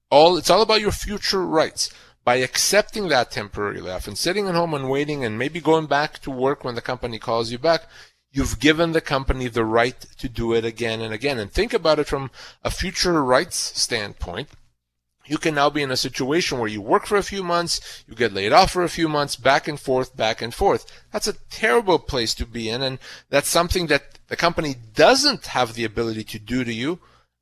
all 0.10 0.38
it's 0.38 0.50
all 0.50 0.62
about 0.62 0.82
your 0.82 0.92
future 0.92 1.46
rights. 1.46 1.92
By 2.24 2.36
accepting 2.36 3.08
that 3.08 3.32
temporary 3.32 3.82
layoff 3.82 4.08
and 4.08 4.16
sitting 4.16 4.48
at 4.48 4.54
home 4.54 4.76
and 4.76 4.92
waiting 4.92 5.26
and 5.26 5.40
maybe 5.40 5.60
going 5.60 5.88
back 5.88 6.20
to 6.20 6.30
work 6.30 6.64
when 6.64 6.76
the 6.76 6.82
company 6.82 7.18
calls 7.18 7.52
you 7.52 7.58
back, 7.58 7.86
you've 8.32 8.60
given 8.60 8.92
the 8.92 9.02
company 9.02 9.48
the 9.48 9.66
right 9.66 10.00
to 10.18 10.30
do 10.30 10.54
it 10.54 10.66
again 10.66 11.02
and 11.02 11.14
again. 11.14 11.38
And 11.38 11.52
think 11.52 11.74
about 11.74 12.00
it 12.00 12.08
from 12.08 12.32
a 12.64 12.72
future 12.72 13.24
rights 13.24 13.58
standpoint. 13.58 14.50
You 15.26 15.38
can 15.38 15.56
now 15.56 15.70
be 15.70 15.84
in 15.84 15.92
a 15.92 15.98
situation 15.98 16.58
where 16.58 16.68
you 16.68 16.82
work 16.82 17.06
for 17.06 17.18
a 17.18 17.24
few 17.24 17.44
months, 17.44 18.04
you 18.08 18.16
get 18.16 18.34
laid 18.34 18.52
off 18.52 18.72
for 18.72 18.84
a 18.84 18.90
few 18.90 19.08
months, 19.08 19.36
back 19.36 19.68
and 19.68 19.80
forth, 19.80 20.16
back 20.18 20.42
and 20.42 20.54
forth. 20.54 20.86
That's 21.12 21.28
a 21.28 21.38
terrible 21.50 22.00
place 22.00 22.34
to 22.36 22.46
be 22.46 22.70
in, 22.70 22.82
and 22.82 23.00
that's 23.30 23.48
something 23.48 23.88
that 23.88 24.20
the 24.28 24.36
company 24.36 24.76
doesn't 24.96 25.46
have 25.48 25.74
the 25.74 25.86
ability 25.86 26.24
to 26.26 26.40
do 26.40 26.64
to 26.64 26.74
you 26.74 27.00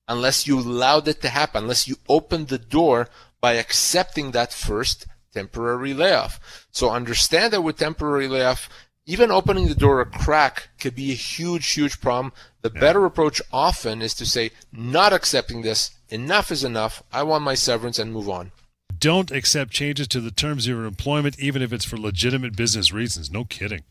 unless 0.08 0.46
you 0.46 0.60
allowed 0.60 1.08
it 1.08 1.22
to 1.22 1.30
happen, 1.30 1.64
unless 1.64 1.88
you 1.88 1.96
opened 2.10 2.50
the 2.50 2.58
door 2.58 3.08
by 3.40 3.54
accepting 3.54 4.32
that 4.32 4.52
first 4.52 5.08
temporary 5.34 5.94
layoff. 5.94 6.68
So 6.72 6.90
understand 6.90 7.54
that 7.54 7.62
with 7.62 7.78
temporary 7.78 8.28
layoff, 8.28 8.70
even 9.10 9.32
opening 9.32 9.68
the 9.68 9.74
door 9.74 10.02
a 10.02 10.06
crack 10.06 10.70
could 10.80 10.94
be 10.94 11.12
a 11.12 11.16
huge, 11.16 11.68
huge 11.72 12.00
problem. 12.00 12.32
The 12.62 12.72
yeah. 12.72 12.80
better 12.80 13.06
approach 13.06 13.42
often 13.52 14.04
is 14.04 14.14
to 14.14 14.26
say, 14.26 14.52
not 14.72 15.14
accepting 15.14 15.64
this, 15.64 15.90
enough 16.10 16.52
is 16.52 16.64
enough, 16.64 17.02
I 17.12 17.24
want 17.24 17.44
my 17.44 17.56
severance 17.56 17.98
and 17.98 18.14
move 18.14 18.30
on. 18.30 18.52
Don't 19.00 19.32
accept 19.32 19.72
changes 19.72 20.08
to 20.10 20.22
the 20.22 20.30
terms 20.30 20.66
of 20.68 20.76
your 20.76 20.86
employment, 20.86 21.40
even 21.40 21.64
if 21.64 21.74
it's 21.74 21.86
for 21.86 21.98
legitimate 21.98 22.56
business 22.56 22.94
reasons. 22.94 23.32
No 23.32 23.46
kidding. 23.46 23.82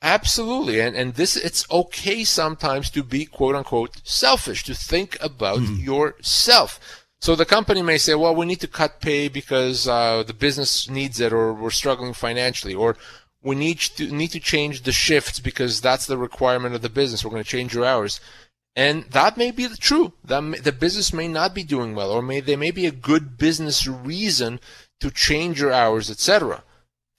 Absolutely. 0.00 0.80
And, 0.80 0.94
and 0.94 1.14
this, 1.14 1.34
it's 1.36 1.68
okay 1.68 2.22
sometimes 2.22 2.90
to 2.90 3.02
be 3.02 3.24
quote 3.24 3.56
unquote 3.56 4.02
selfish, 4.04 4.62
to 4.64 4.74
think 4.74 5.16
about 5.20 5.58
mm-hmm. 5.58 5.82
yourself. 5.82 6.78
So 7.20 7.34
the 7.34 7.46
company 7.46 7.82
may 7.82 7.96
say, 7.96 8.14
well, 8.14 8.36
we 8.36 8.44
need 8.44 8.60
to 8.60 8.68
cut 8.68 9.00
pay 9.00 9.28
because 9.28 9.88
uh, 9.88 10.22
the 10.24 10.34
business 10.34 10.88
needs 10.90 11.20
it 11.20 11.32
or 11.32 11.54
we're 11.54 11.70
struggling 11.70 12.12
financially 12.12 12.74
or 12.74 12.96
we 13.44 13.54
need 13.54 13.78
to, 13.78 14.10
need 14.10 14.30
to 14.32 14.40
change 14.40 14.82
the 14.82 14.92
shifts 14.92 15.38
because 15.38 15.80
that's 15.80 16.06
the 16.06 16.16
requirement 16.16 16.74
of 16.74 16.82
the 16.82 16.88
business. 16.88 17.22
We're 17.22 17.30
going 17.30 17.44
to 17.44 17.48
change 17.48 17.74
your 17.74 17.84
hours. 17.84 18.18
And 18.74 19.04
that 19.10 19.36
may 19.36 19.50
be 19.50 19.68
true. 19.68 20.14
That 20.24 20.64
the 20.64 20.72
business 20.72 21.12
may 21.12 21.28
not 21.28 21.54
be 21.54 21.62
doing 21.62 21.94
well 21.94 22.10
or 22.10 22.22
may, 22.22 22.40
there 22.40 22.56
may 22.56 22.70
be 22.70 22.86
a 22.86 22.90
good 22.90 23.38
business 23.38 23.86
reason 23.86 24.58
to 25.00 25.10
change 25.10 25.60
your 25.60 25.72
hours, 25.72 26.10
etc. 26.10 26.64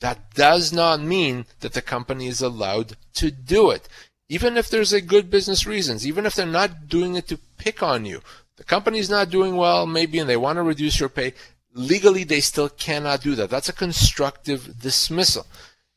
That 0.02 0.34
does 0.34 0.74
not 0.74 1.00
mean 1.00 1.46
that 1.60 1.74
the 1.74 1.82
company 1.82 2.28
is 2.28 2.42
allowed 2.42 2.98
to 3.14 3.30
do 3.30 3.70
it. 3.70 3.88
Even 4.28 4.58
if 4.58 4.70
there's 4.70 4.92
a 4.92 5.02
good 5.02 5.30
business 5.30 5.68
reasons, 5.68 6.06
even 6.08 6.26
if 6.26 6.34
they're 6.34 6.48
not 6.48 6.88
doing 6.90 7.16
it 7.16 7.28
to 7.28 7.40
pick 7.58 7.84
on 7.84 8.04
you, 8.06 8.22
the 8.58 8.64
company's 8.64 9.10
not 9.10 9.30
doing 9.30 9.56
well, 9.56 9.86
maybe, 9.86 10.18
and 10.18 10.28
they 10.28 10.38
want 10.38 10.58
to 10.58 10.64
reduce 10.64 11.00
your 11.00 11.10
pay, 11.10 11.34
legally 11.74 12.24
they 12.24 12.40
still 12.40 12.70
cannot 12.70 13.22
do 13.22 13.36
that. 13.36 13.52
That's 13.52 13.70
a 13.70 13.74
constructive 13.74 14.80
dismissal. 14.82 15.46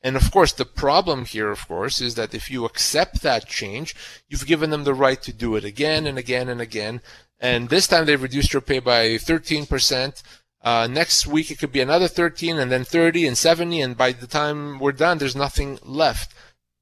And 0.03 0.17
of 0.17 0.31
course, 0.31 0.53
the 0.53 0.65
problem 0.65 1.25
here, 1.25 1.51
of 1.51 1.67
course, 1.67 2.01
is 2.01 2.15
that 2.15 2.35
if 2.35 2.51
you 2.51 2.65
accept 2.65 3.23
that 3.23 3.49
change, 3.49 3.95
you've 4.29 4.47
given 4.47 4.71
them 4.71 4.85
the 4.85 4.95
right 4.95 5.21
to 5.23 5.33
do 5.33 5.57
it 5.57 5.65
again 5.65 6.07
and 6.07 6.17
again 6.17 6.49
and 6.49 6.61
again. 6.61 7.01
And 7.41 7.69
this 7.69 7.87
time 7.87 8.07
they've 8.07 8.23
reduced 8.23 8.53
your 8.53 8.63
pay 8.63 8.79
by 8.79 9.11
13%. 9.17 10.23
Uh, 10.61 10.89
next 10.91 11.27
week 11.27 11.51
it 11.51 11.59
could 11.59 11.73
be 11.73 11.81
another 11.81 12.09
13 12.09 12.59
and 12.59 12.71
then 12.71 12.85
30 12.85 13.27
and 13.27 13.39
70 13.39 13.81
and 13.81 13.97
by 13.97 14.11
the 14.11 14.27
time 14.27 14.81
we're 14.81 14.91
done 14.91 15.19
there's 15.19 15.37
nothing 15.37 15.79
left. 15.83 16.35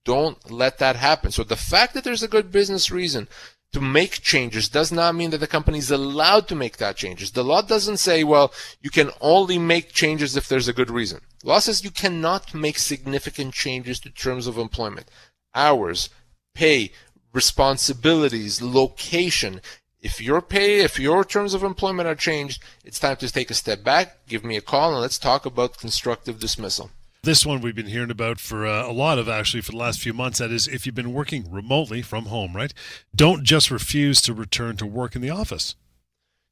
Don't 0.04 0.50
let 0.50 0.78
that 0.78 0.96
happen. 0.96 1.30
So 1.30 1.44
the 1.44 1.56
fact 1.56 1.92
that 1.94 2.04
there's 2.04 2.23
a 2.23 2.28
good 2.28 2.50
business 2.50 2.90
reason 2.90 3.28
to 3.73 3.80
make 3.80 4.23
changes 4.23 4.68
does 4.68 4.90
not 4.90 5.14
mean 5.14 5.30
that 5.30 5.38
the 5.38 5.46
company 5.46 5.78
is 5.78 5.90
allowed 5.90 6.49
to 6.49 6.54
make 6.54 6.78
that 6.78 6.96
changes. 6.96 7.32
The 7.32 7.44
law 7.44 7.62
doesn't 7.62 7.99
say, 7.99 8.25
well, 8.25 8.52
you 8.80 8.90
can 8.90 9.11
only 9.20 9.58
make 9.58 9.92
changes 9.92 10.37
if 10.37 10.49
there's 10.49 10.68
a 10.68 10.73
good 10.73 10.90
reason. 10.90 11.20
Law 11.44 11.58
says 11.58 11.85
you 11.85 11.90
cannot 11.90 12.54
make 12.54 12.78
significant 12.78 13.54
changes 13.54 14.00
to 14.00 14.11
terms 14.11 14.46
of 14.46 14.56
employment, 14.56 15.11
hours, 15.54 16.08
pay, 16.54 16.92
responsibilities, 17.32 18.62
location, 18.62 19.61
if 20.00 20.20
your 20.20 20.40
pay, 20.40 20.80
if 20.80 21.00
your 21.00 21.25
terms 21.25 21.52
of 21.52 21.64
employment 21.64 22.08
are 22.08 22.14
changed, 22.14 22.62
it's 22.85 23.00
time 23.00 23.16
to 23.16 23.32
take 23.32 23.50
a 23.50 23.54
step 23.54 23.82
back, 23.82 24.26
give 24.28 24.44
me 24.44 24.56
a 24.56 24.61
call, 24.61 24.92
and 24.92 25.00
let's 25.00 25.18
talk 25.18 25.44
about 25.44 25.78
constructive 25.78 26.38
dismissal. 26.38 26.90
This 27.26 27.45
one 27.45 27.61
we've 27.61 27.75
been 27.75 27.88
hearing 27.88 28.12
about 28.12 28.38
for 28.38 28.64
uh, 28.64 28.88
a 28.88 28.92
lot 28.92 29.18
of 29.18 29.28
actually 29.28 29.61
for 29.61 29.73
the 29.73 29.78
last 29.78 30.00
few 30.00 30.12
months. 30.12 30.38
That 30.38 30.52
is, 30.52 30.68
if 30.68 30.87
you've 30.87 30.95
been 30.95 31.12
working 31.12 31.50
remotely 31.50 32.00
from 32.00 32.26
home, 32.26 32.54
right? 32.54 32.73
Don't 33.16 33.42
just 33.42 33.68
refuse 33.68 34.23
to 34.23 34.33
return 34.33 34.76
to 34.76 34.87
work 34.87 35.16
in 35.16 35.23
the 35.23 35.30
office. 35.30 35.75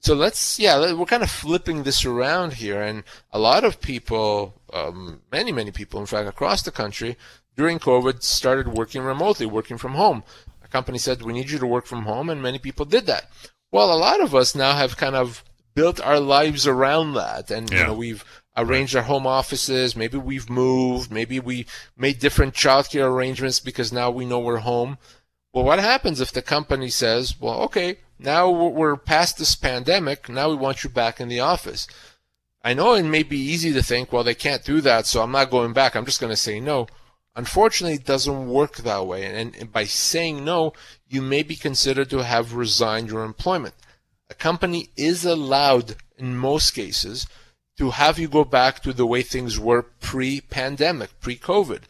So 0.00 0.16
let's, 0.16 0.59
yeah, 0.59 0.93
we're 0.93 1.07
kind 1.07 1.23
of 1.23 1.31
flipping 1.31 1.85
this 1.85 2.04
around 2.04 2.54
here. 2.54 2.83
And 2.83 3.04
a 3.31 3.38
lot 3.38 3.62
of 3.62 3.81
people, 3.81 4.61
um, 4.73 5.23
many, 5.31 5.52
many 5.52 5.71
people, 5.71 6.00
in 6.00 6.07
fact, 6.07 6.28
across 6.28 6.62
the 6.62 6.73
country 6.73 7.16
during 7.57 7.78
COVID 7.78 8.25
started 8.25 8.66
working 8.66 9.02
remotely, 9.02 9.47
working 9.47 9.78
from 9.78 9.93
home. 9.93 10.25
A 10.64 10.66
company 10.66 10.99
said, 10.99 11.23
we 11.23 11.35
need 11.35 11.50
you 11.50 11.61
to 11.61 11.69
work 11.69 11.87
from 11.87 12.02
home. 12.02 12.28
And 12.28 12.43
many 12.43 12.59
people 12.59 12.85
did 12.85 13.07
that. 13.07 13.31
Well, 13.71 13.93
a 13.93 13.97
lot 13.97 14.21
of 14.21 14.35
us 14.35 14.57
now 14.57 14.75
have 14.75 14.97
kind 14.97 15.14
of 15.14 15.45
built 15.76 16.00
our 16.00 16.19
lives 16.19 16.66
around 16.66 17.14
that. 17.14 17.52
And, 17.52 17.71
yeah. 17.71 17.78
you 17.78 17.87
know, 17.87 17.95
we've 17.95 18.25
arranged 18.56 18.94
our 18.96 19.02
home 19.02 19.26
offices. 19.26 19.96
Maybe 19.96 20.18
we've 20.18 20.49
moved. 20.49 21.11
Maybe 21.11 21.40
we 21.40 21.66
made 21.96 22.18
different 22.18 22.54
childcare 22.54 23.11
arrangements 23.11 23.61
because 23.61 23.92
now 23.92 24.11
we 24.11 24.25
know 24.25 24.38
we're 24.38 24.58
home. 24.58 24.99
Well, 25.52 25.64
what 25.64 25.78
happens 25.78 26.20
if 26.20 26.32
the 26.32 26.42
company 26.42 26.88
says, 26.88 27.40
well, 27.40 27.61
okay, 27.62 27.99
now 28.18 28.50
we're 28.50 28.96
past 28.96 29.38
this 29.38 29.54
pandemic. 29.54 30.28
Now 30.28 30.50
we 30.50 30.56
want 30.56 30.82
you 30.82 30.90
back 30.90 31.20
in 31.20 31.28
the 31.28 31.40
office. 31.40 31.87
I 32.62 32.75
know 32.75 32.94
it 32.94 33.02
may 33.02 33.23
be 33.23 33.38
easy 33.38 33.73
to 33.73 33.82
think, 33.82 34.12
well, 34.12 34.25
they 34.25 34.34
can't 34.34 34.64
do 34.64 34.80
that, 34.80 35.06
so 35.06 35.23
I'm 35.23 35.32
not 35.32 35.50
going 35.50 35.73
back. 35.73 35.94
I'm 35.94 36.06
just 36.06 36.20
going 36.20 36.32
to 36.32 36.37
say 36.37 36.61
no. 36.61 36.87
Unfortunately, 37.37 37.96
it 37.96 38.06
doesn't 38.06 38.49
work 38.49 38.76
that 38.76 39.06
way. 39.06 39.26
And, 39.26 39.54
and 39.56 39.73
by 39.73 39.84
saying 39.84 40.44
no, 40.44 40.73
you 41.08 41.20
may 41.20 41.42
be 41.42 41.56
considered 41.56 42.08
to 42.11 42.25
have 42.25 42.54
resigned 42.54 43.11
your 43.11 43.25
employment. 43.25 43.75
A 44.30 44.34
company 44.34 44.88
is 44.96 45.25
allowed, 45.25 45.96
in 46.16 46.37
most 46.37 46.70
cases, 46.70 47.26
to 47.78 47.90
have 47.90 48.19
you 48.19 48.28
go 48.28 48.45
back 48.45 48.83
to 48.83 48.93
the 48.93 49.07
way 49.07 49.23
things 49.23 49.59
were 49.59 49.83
pre-pandemic, 49.83 51.21
pre-COVID. 51.21 51.81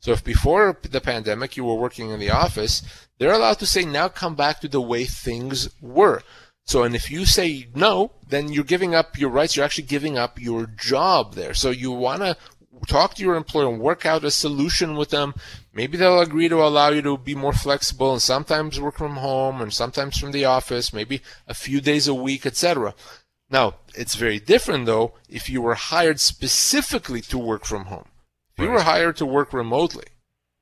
So 0.00 0.12
if 0.12 0.24
before 0.24 0.78
the 0.82 1.00
pandemic 1.00 1.56
you 1.56 1.64
were 1.64 1.74
working 1.74 2.10
in 2.10 2.20
the 2.20 2.30
office, 2.30 2.82
they're 3.18 3.32
allowed 3.32 3.58
to 3.60 3.66
say 3.66 3.84
now 3.84 4.08
come 4.08 4.34
back 4.34 4.60
to 4.60 4.68
the 4.68 4.80
way 4.80 5.04
things 5.04 5.68
were. 5.80 6.22
So 6.64 6.82
and 6.82 6.94
if 6.94 7.10
you 7.10 7.26
say 7.26 7.68
no, 7.74 8.12
then 8.28 8.52
you're 8.52 8.64
giving 8.64 8.94
up 8.94 9.18
your 9.18 9.30
rights. 9.30 9.56
You're 9.56 9.64
actually 9.64 9.84
giving 9.84 10.18
up 10.18 10.40
your 10.40 10.66
job 10.66 11.34
there. 11.34 11.54
So 11.54 11.70
you 11.70 11.92
want 11.92 12.22
to 12.22 12.36
talk 12.86 13.14
to 13.14 13.22
your 13.22 13.34
employer 13.34 13.68
and 13.68 13.80
work 13.80 14.06
out 14.06 14.24
a 14.24 14.30
solution 14.30 14.96
with 14.96 15.10
them. 15.10 15.34
Maybe 15.72 15.96
they'll 15.96 16.20
agree 16.20 16.48
to 16.48 16.62
allow 16.62 16.90
you 16.90 17.02
to 17.02 17.16
be 17.16 17.34
more 17.34 17.52
flexible 17.52 18.12
and 18.12 18.22
sometimes 18.22 18.80
work 18.80 18.98
from 18.98 19.16
home 19.16 19.60
and 19.60 19.72
sometimes 19.72 20.18
from 20.18 20.32
the 20.32 20.44
office, 20.44 20.92
maybe 20.92 21.22
a 21.46 21.54
few 21.54 21.80
days 21.80 22.08
a 22.08 22.14
week, 22.14 22.44
etc. 22.46 22.94
Now, 23.52 23.74
it's 23.94 24.14
very 24.14 24.40
different 24.40 24.86
though 24.86 25.12
if 25.28 25.50
you 25.50 25.60
were 25.60 25.74
hired 25.74 26.18
specifically 26.18 27.20
to 27.20 27.38
work 27.38 27.64
from 27.66 27.84
home. 27.84 28.08
If 28.54 28.58
right. 28.58 28.64
you 28.64 28.70
were 28.72 28.80
hired 28.80 29.16
to 29.18 29.26
work 29.26 29.52
remotely, 29.52 30.06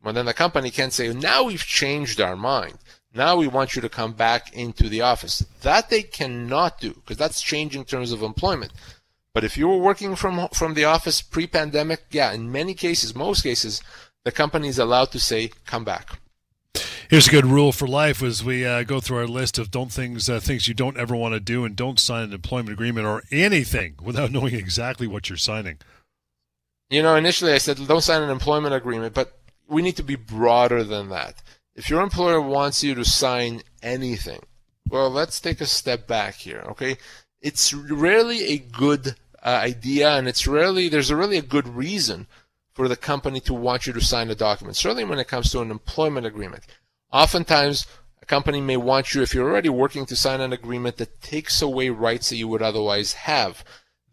well, 0.03 0.13
then 0.13 0.27
the 0.27 0.35
company 0.35 0.71
can 0.71 0.91
say, 0.91 1.13
now 1.13 1.45
we've 1.45 1.65
changed 1.65 2.21
our 2.21 2.37
mind. 2.37 2.79
Now 3.15 3.37
we 3.37 3.49
want 3.49 3.75
you 3.75 3.83
to 3.83 3.89
come 3.89 4.13
back 4.13 4.53
into 4.53 4.89
the 4.89 5.03
office. 5.03 5.45
That 5.63 5.91
they 5.91 6.03
cannot 6.03 6.81
do 6.81 6.95
because 6.95 7.17
that's 7.17 7.43
changing 7.43 7.85
terms 7.85 8.13
of 8.13 8.23
employment. 8.23 8.73
But 9.35 9.45
if 9.45 9.57
you 9.57 9.69
were 9.69 9.79
working 9.79 10.17
from 10.17 10.49
from 10.49 10.75
the 10.75 10.85
office 10.85 11.23
pre-pandemic, 11.23 12.05
yeah, 12.11 12.33
in 12.33 12.51
many 12.51 12.75
cases, 12.75 13.15
most 13.15 13.43
cases, 13.43 13.81
the 14.25 14.33
company 14.33 14.69
is 14.69 14.79
allowed 14.79 15.11
to 15.13 15.21
say, 15.21 15.51
"Come 15.67 15.85
back." 15.85 16.20
Here's 17.11 17.27
a 17.27 17.33
good 17.33 17.47
rule 17.47 17.73
for 17.73 17.89
life 17.89 18.23
as 18.23 18.45
we 18.45 18.65
uh, 18.65 18.85
go 18.85 19.00
through 19.00 19.17
our 19.17 19.27
list 19.27 19.59
of 19.59 19.73
don't 19.73 19.91
things 19.91 20.31
uh, 20.31 20.39
things 20.39 20.69
you 20.69 20.75
don't 20.75 20.97
ever 20.97 21.17
want 21.17 21.35
to 21.35 21.41
do 21.41 21.65
and 21.65 21.75
don't 21.75 21.99
sign 21.99 22.23
an 22.23 22.33
employment 22.33 22.73
agreement 22.73 23.05
or 23.05 23.25
anything 23.33 23.97
without 24.00 24.31
knowing 24.31 24.55
exactly 24.55 25.09
what 25.09 25.29
you're 25.29 25.37
signing. 25.37 25.79
You 26.89 27.03
know, 27.03 27.17
initially 27.17 27.53
I 27.53 27.59
said 27.59 27.85
don't 27.89 28.00
sign 28.00 28.23
an 28.23 28.31
employment 28.31 28.77
agreement, 28.77 29.12
but 29.12 29.41
we 29.67 29.83
need 29.83 29.97
to 29.97 30.05
be 30.05 30.15
broader 30.15 30.85
than 30.85 31.09
that. 31.09 31.43
If 31.75 31.91
your 31.91 32.00
employer 32.00 32.41
wants 32.41 32.85
you 32.85 32.95
to 32.95 33.05
sign 33.05 33.62
anything, 33.83 34.39
well, 34.89 35.11
let's 35.11 35.41
take 35.41 35.61
a 35.61 35.67
step 35.67 36.07
back 36.07 36.37
here, 36.37 36.65
okay? 36.69 36.97
It's 37.43 37.75
rarely 37.75 38.53
a 38.53 38.59
good 38.59 39.17
uh, 39.43 39.49
idea, 39.49 40.11
and 40.11 40.29
it's 40.29 40.47
rarely 40.47 40.89
there's 40.89 41.11
a 41.11 41.17
really 41.17 41.39
a 41.39 41.43
good 41.43 41.67
reason 41.67 42.29
for 42.73 42.89
the 42.89 42.97
company 42.97 43.41
to 43.41 43.55
want 43.55 43.87
you 43.87 43.93
to 43.93 44.00
sign 44.00 44.31
a 44.31 44.35
document. 44.35 44.77
Certainly 44.77 45.05
when 45.05 45.19
it 45.19 45.29
comes 45.29 45.50
to 45.50 45.61
an 45.61 45.71
employment 45.71 46.27
agreement. 46.27 46.65
Oftentimes, 47.12 47.87
a 48.23 48.27
company 48.27 48.61
may 48.61 48.77
want 48.77 49.15
you, 49.15 49.23
if 49.23 49.35
you're 49.35 49.50
already 49.50 49.69
working, 49.69 50.07
to 50.07 50.17
sign 50.17 50.41
an 50.41 50.53
agreement 50.53 50.97
that 50.99 51.21
takes 51.21 51.61
away 51.61 51.89
rights 51.91 52.31
that 52.31 52.37
you 52.37 52.49
would 52.49 52.62
otherwise 52.62 53.12
have, 53.15 53.65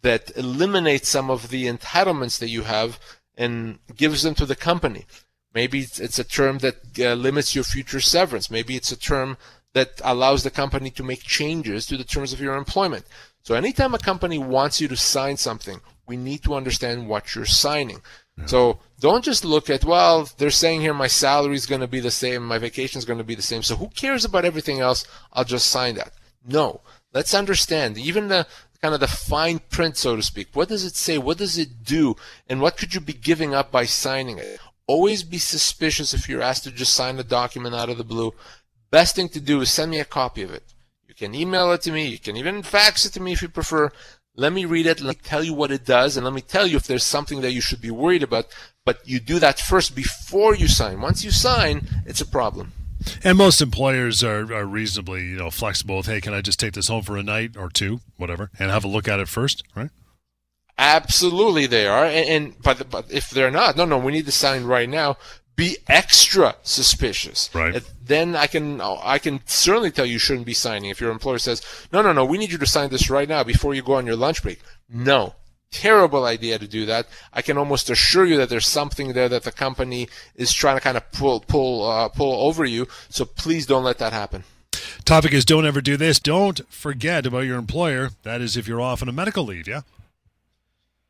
that 0.01 0.35
eliminates 0.35 1.09
some 1.09 1.29
of 1.29 1.49
the 1.49 1.65
entitlements 1.65 2.39
that 2.39 2.49
you 2.49 2.63
have 2.63 2.99
and 3.37 3.79
gives 3.95 4.23
them 4.23 4.35
to 4.35 4.45
the 4.45 4.55
company. 4.55 5.05
Maybe 5.53 5.79
it's 5.79 6.19
a 6.19 6.23
term 6.23 6.59
that 6.59 6.99
uh, 6.99 7.13
limits 7.13 7.55
your 7.55 7.63
future 7.63 7.99
severance. 7.99 8.51
Maybe 8.51 8.75
it's 8.75 8.91
a 8.91 8.97
term 8.97 9.37
that 9.73 10.01
allows 10.03 10.43
the 10.43 10.51
company 10.51 10.89
to 10.91 11.03
make 11.03 11.21
changes 11.21 11.85
to 11.85 11.97
the 11.97 12.03
terms 12.03 12.33
of 12.33 12.41
your 12.41 12.55
employment. 12.55 13.05
So 13.43 13.55
anytime 13.55 13.93
a 13.93 13.99
company 13.99 14.37
wants 14.37 14.81
you 14.81 14.87
to 14.87 14.97
sign 14.97 15.37
something, 15.37 15.81
we 16.07 16.17
need 16.17 16.43
to 16.43 16.55
understand 16.55 17.07
what 17.07 17.35
you're 17.35 17.45
signing. 17.45 18.01
So 18.45 18.79
don't 18.99 19.23
just 19.23 19.43
look 19.43 19.69
at, 19.69 19.83
well, 19.83 20.29
they're 20.37 20.49
saying 20.51 20.81
here 20.81 20.93
my 20.93 21.07
salary 21.07 21.55
is 21.55 21.65
going 21.65 21.81
to 21.81 21.87
be 21.87 21.99
the 21.99 22.11
same, 22.11 22.45
my 22.45 22.57
vacation 22.57 22.99
is 22.99 23.05
going 23.05 23.17
to 23.17 23.23
be 23.23 23.35
the 23.35 23.41
same. 23.41 23.63
So 23.63 23.75
who 23.75 23.89
cares 23.89 24.23
about 24.23 24.45
everything 24.45 24.79
else? 24.79 25.05
I'll 25.33 25.43
just 25.43 25.67
sign 25.67 25.95
that. 25.95 26.13
No. 26.45 26.81
Let's 27.13 27.33
understand 27.33 27.97
even 27.97 28.27
the 28.27 28.45
kind 28.81 28.93
of 28.93 28.99
the 28.99 29.07
fine 29.07 29.59
print, 29.69 29.97
so 29.97 30.15
to 30.15 30.23
speak. 30.23 30.49
What 30.53 30.69
does 30.69 30.83
it 30.83 30.95
say? 30.95 31.17
What 31.17 31.37
does 31.37 31.57
it 31.57 31.83
do? 31.83 32.15
And 32.47 32.61
what 32.61 32.77
could 32.77 32.93
you 32.93 33.01
be 33.01 33.13
giving 33.13 33.53
up 33.53 33.71
by 33.71 33.85
signing 33.85 34.37
it? 34.37 34.59
Always 34.85 35.23
be 35.23 35.37
suspicious 35.37 36.13
if 36.13 36.29
you're 36.29 36.41
asked 36.41 36.63
to 36.65 36.71
just 36.71 36.93
sign 36.93 37.19
a 37.19 37.23
document 37.23 37.75
out 37.75 37.89
of 37.89 37.97
the 37.97 38.03
blue. 38.03 38.33
Best 38.91 39.15
thing 39.15 39.29
to 39.29 39.41
do 39.41 39.61
is 39.61 39.69
send 39.69 39.91
me 39.91 39.99
a 39.99 40.05
copy 40.05 40.43
of 40.43 40.53
it. 40.53 40.73
You 41.07 41.15
can 41.15 41.35
email 41.35 41.71
it 41.71 41.81
to 41.81 41.91
me. 41.91 42.05
You 42.05 42.19
can 42.19 42.37
even 42.37 42.63
fax 42.63 43.05
it 43.05 43.13
to 43.13 43.19
me 43.19 43.33
if 43.33 43.41
you 43.41 43.49
prefer. 43.49 43.91
Let 44.39 44.53
me 44.53 44.65
read 44.65 44.85
it. 44.85 45.01
Let 45.01 45.17
me 45.17 45.21
tell 45.23 45.43
you 45.43 45.53
what 45.53 45.71
it 45.71 45.83
does, 45.83 46.15
and 46.15 46.23
let 46.23 46.33
me 46.33 46.41
tell 46.41 46.67
you 46.67 46.77
if 46.77 46.85
there's 46.85 47.03
something 47.03 47.41
that 47.41 47.53
you 47.53 47.61
should 47.61 47.81
be 47.81 47.89
worried 47.89 48.21
about. 48.21 48.45
But 48.85 48.99
you 49.03 49.19
do 49.19 49.39
that 49.39 49.59
first 49.59 49.95
before 49.95 50.55
you 50.55 50.67
sign. 50.67 51.01
Once 51.01 51.25
you 51.25 51.31
sign, 51.31 51.87
it's 52.05 52.21
a 52.21 52.25
problem. 52.25 52.71
And 53.23 53.37
most 53.37 53.61
employers 53.61 54.23
are, 54.23 54.53
are 54.53 54.65
reasonably, 54.65 55.25
you 55.25 55.37
know, 55.37 55.49
flexible 55.49 55.97
with, 55.97 56.05
hey, 56.05 56.21
can 56.21 56.35
I 56.35 56.41
just 56.41 56.59
take 56.59 56.73
this 56.73 56.87
home 56.87 57.01
for 57.01 57.17
a 57.17 57.23
night 57.23 57.57
or 57.57 57.69
two, 57.69 58.01
whatever, 58.17 58.51
and 58.59 58.69
have 58.69 58.83
a 58.83 58.87
look 58.87 59.07
at 59.07 59.19
it 59.19 59.27
first, 59.27 59.63
right? 59.75 59.89
Absolutely, 60.77 61.65
they 61.65 61.87
are. 61.87 62.05
And, 62.05 62.29
and 62.29 62.61
but, 62.61 62.89
but 62.91 63.11
if 63.11 63.31
they're 63.31 63.51
not, 63.51 63.75
no, 63.75 63.85
no, 63.85 63.97
we 63.97 64.11
need 64.11 64.27
to 64.27 64.31
sign 64.31 64.65
right 64.65 64.87
now 64.87 65.17
be 65.57 65.77
extra 65.89 66.55
suspicious. 66.63 67.49
Right. 67.53 67.83
Then 68.05 68.35
I 68.35 68.47
can 68.47 68.79
I 68.79 69.17
can 69.17 69.41
certainly 69.45 69.91
tell 69.91 70.05
you 70.05 70.19
shouldn't 70.19 70.45
be 70.45 70.53
signing. 70.53 70.89
If 70.89 71.01
your 71.01 71.11
employer 71.11 71.39
says, 71.39 71.61
"No, 71.91 72.01
no, 72.01 72.13
no, 72.13 72.23
we 72.23 72.37
need 72.37 72.51
you 72.51 72.59
to 72.59 72.65
sign 72.65 72.89
this 72.89 73.09
right 73.09 73.27
now 73.27 73.43
before 73.43 73.73
you 73.73 73.81
go 73.81 73.95
on 73.95 74.05
your 74.05 74.15
lunch 74.15 74.41
break." 74.41 74.61
No. 74.87 75.35
Terrible 75.69 76.23
idea 76.23 76.57
to 76.57 76.67
do 76.67 76.85
that. 76.85 77.07
I 77.33 77.41
can 77.41 77.57
almost 77.57 77.89
assure 77.89 78.25
you 78.25 78.37
that 78.37 78.47
there's 78.47 78.67
something 78.67 79.11
there 79.11 79.27
that 79.27 79.43
the 79.43 79.51
company 79.51 80.07
is 80.33 80.53
trying 80.53 80.77
to 80.77 80.81
kind 80.81 80.95
of 80.95 81.11
pull 81.11 81.41
pull 81.41 81.85
uh, 81.89 82.07
pull 82.07 82.47
over 82.47 82.63
you. 82.63 82.87
So 83.09 83.25
please 83.25 83.65
don't 83.65 83.83
let 83.83 83.97
that 83.97 84.13
happen. 84.13 84.45
Topic 85.03 85.33
is 85.33 85.43
don't 85.43 85.65
ever 85.65 85.81
do 85.81 85.97
this. 85.97 86.19
Don't 86.19 86.61
forget 86.71 87.25
about 87.25 87.45
your 87.45 87.57
employer. 87.57 88.11
That 88.23 88.41
is 88.41 88.55
if 88.55 88.67
you're 88.67 88.79
off 88.79 89.01
on 89.01 89.09
a 89.09 89.13
medical 89.13 89.43
leave, 89.43 89.67
yeah? 89.67 89.81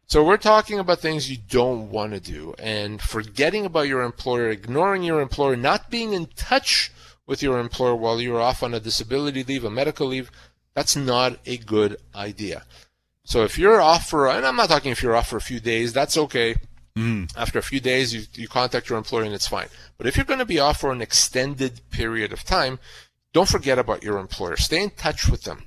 So 0.10 0.24
we're 0.24 0.38
talking 0.38 0.80
about 0.80 1.02
things 1.02 1.30
you 1.30 1.36
don't 1.50 1.90
want 1.90 2.14
to 2.14 2.22
do 2.22 2.56
and 2.58 3.02
forgetting 3.02 3.66
about 3.66 3.90
your 3.90 4.04
employer, 4.04 4.50
ignoring 4.50 5.04
your 5.04 5.20
employer, 5.20 5.58
not 5.58 5.90
being 5.90 6.14
in 6.14 6.28
touch 6.28 6.94
with 7.26 7.44
your 7.44 7.60
employer 7.60 7.94
while 7.94 8.22
you're 8.22 8.40
off 8.40 8.64
on 8.64 8.74
a 8.74 8.80
disability 8.80 9.44
leave, 9.44 9.66
a 9.66 9.70
medical 9.70 10.08
leave, 10.08 10.32
that's 10.74 10.96
not 10.96 11.40
a 11.46 11.58
good 11.58 11.98
idea. 12.16 12.64
So 13.26 13.44
if 13.44 13.58
you're 13.58 13.82
off 13.82 14.08
for, 14.10 14.30
and 14.30 14.46
I'm 14.46 14.56
not 14.56 14.70
talking 14.70 14.94
if 14.94 15.04
you're 15.04 15.16
off 15.16 15.28
for 15.28 15.36
a 15.36 15.42
few 15.42 15.60
days, 15.60 15.92
that's 15.92 16.16
okay. 16.18 16.56
Mm. 16.96 17.30
After 17.36 17.60
a 17.60 17.64
few 17.64 17.82
days, 17.82 18.14
you, 18.14 18.24
you 18.34 18.48
contact 18.48 18.88
your 18.88 18.98
employer 18.98 19.24
and 19.24 19.34
it's 19.34 19.50
fine. 19.50 19.68
But 19.98 20.08
if 20.08 20.16
you're 20.16 20.24
going 20.24 20.40
to 20.40 20.46
be 20.46 20.60
off 20.60 20.80
for 20.80 20.94
an 20.94 21.02
extended 21.02 21.82
period 21.92 22.32
of 22.32 22.46
time, 22.46 22.80
don't 23.34 23.50
forget 23.50 23.78
about 23.78 24.04
your 24.04 24.20
employer. 24.20 24.56
Stay 24.56 24.82
in 24.82 24.92
touch 24.92 25.28
with 25.28 25.44
them. 25.44 25.66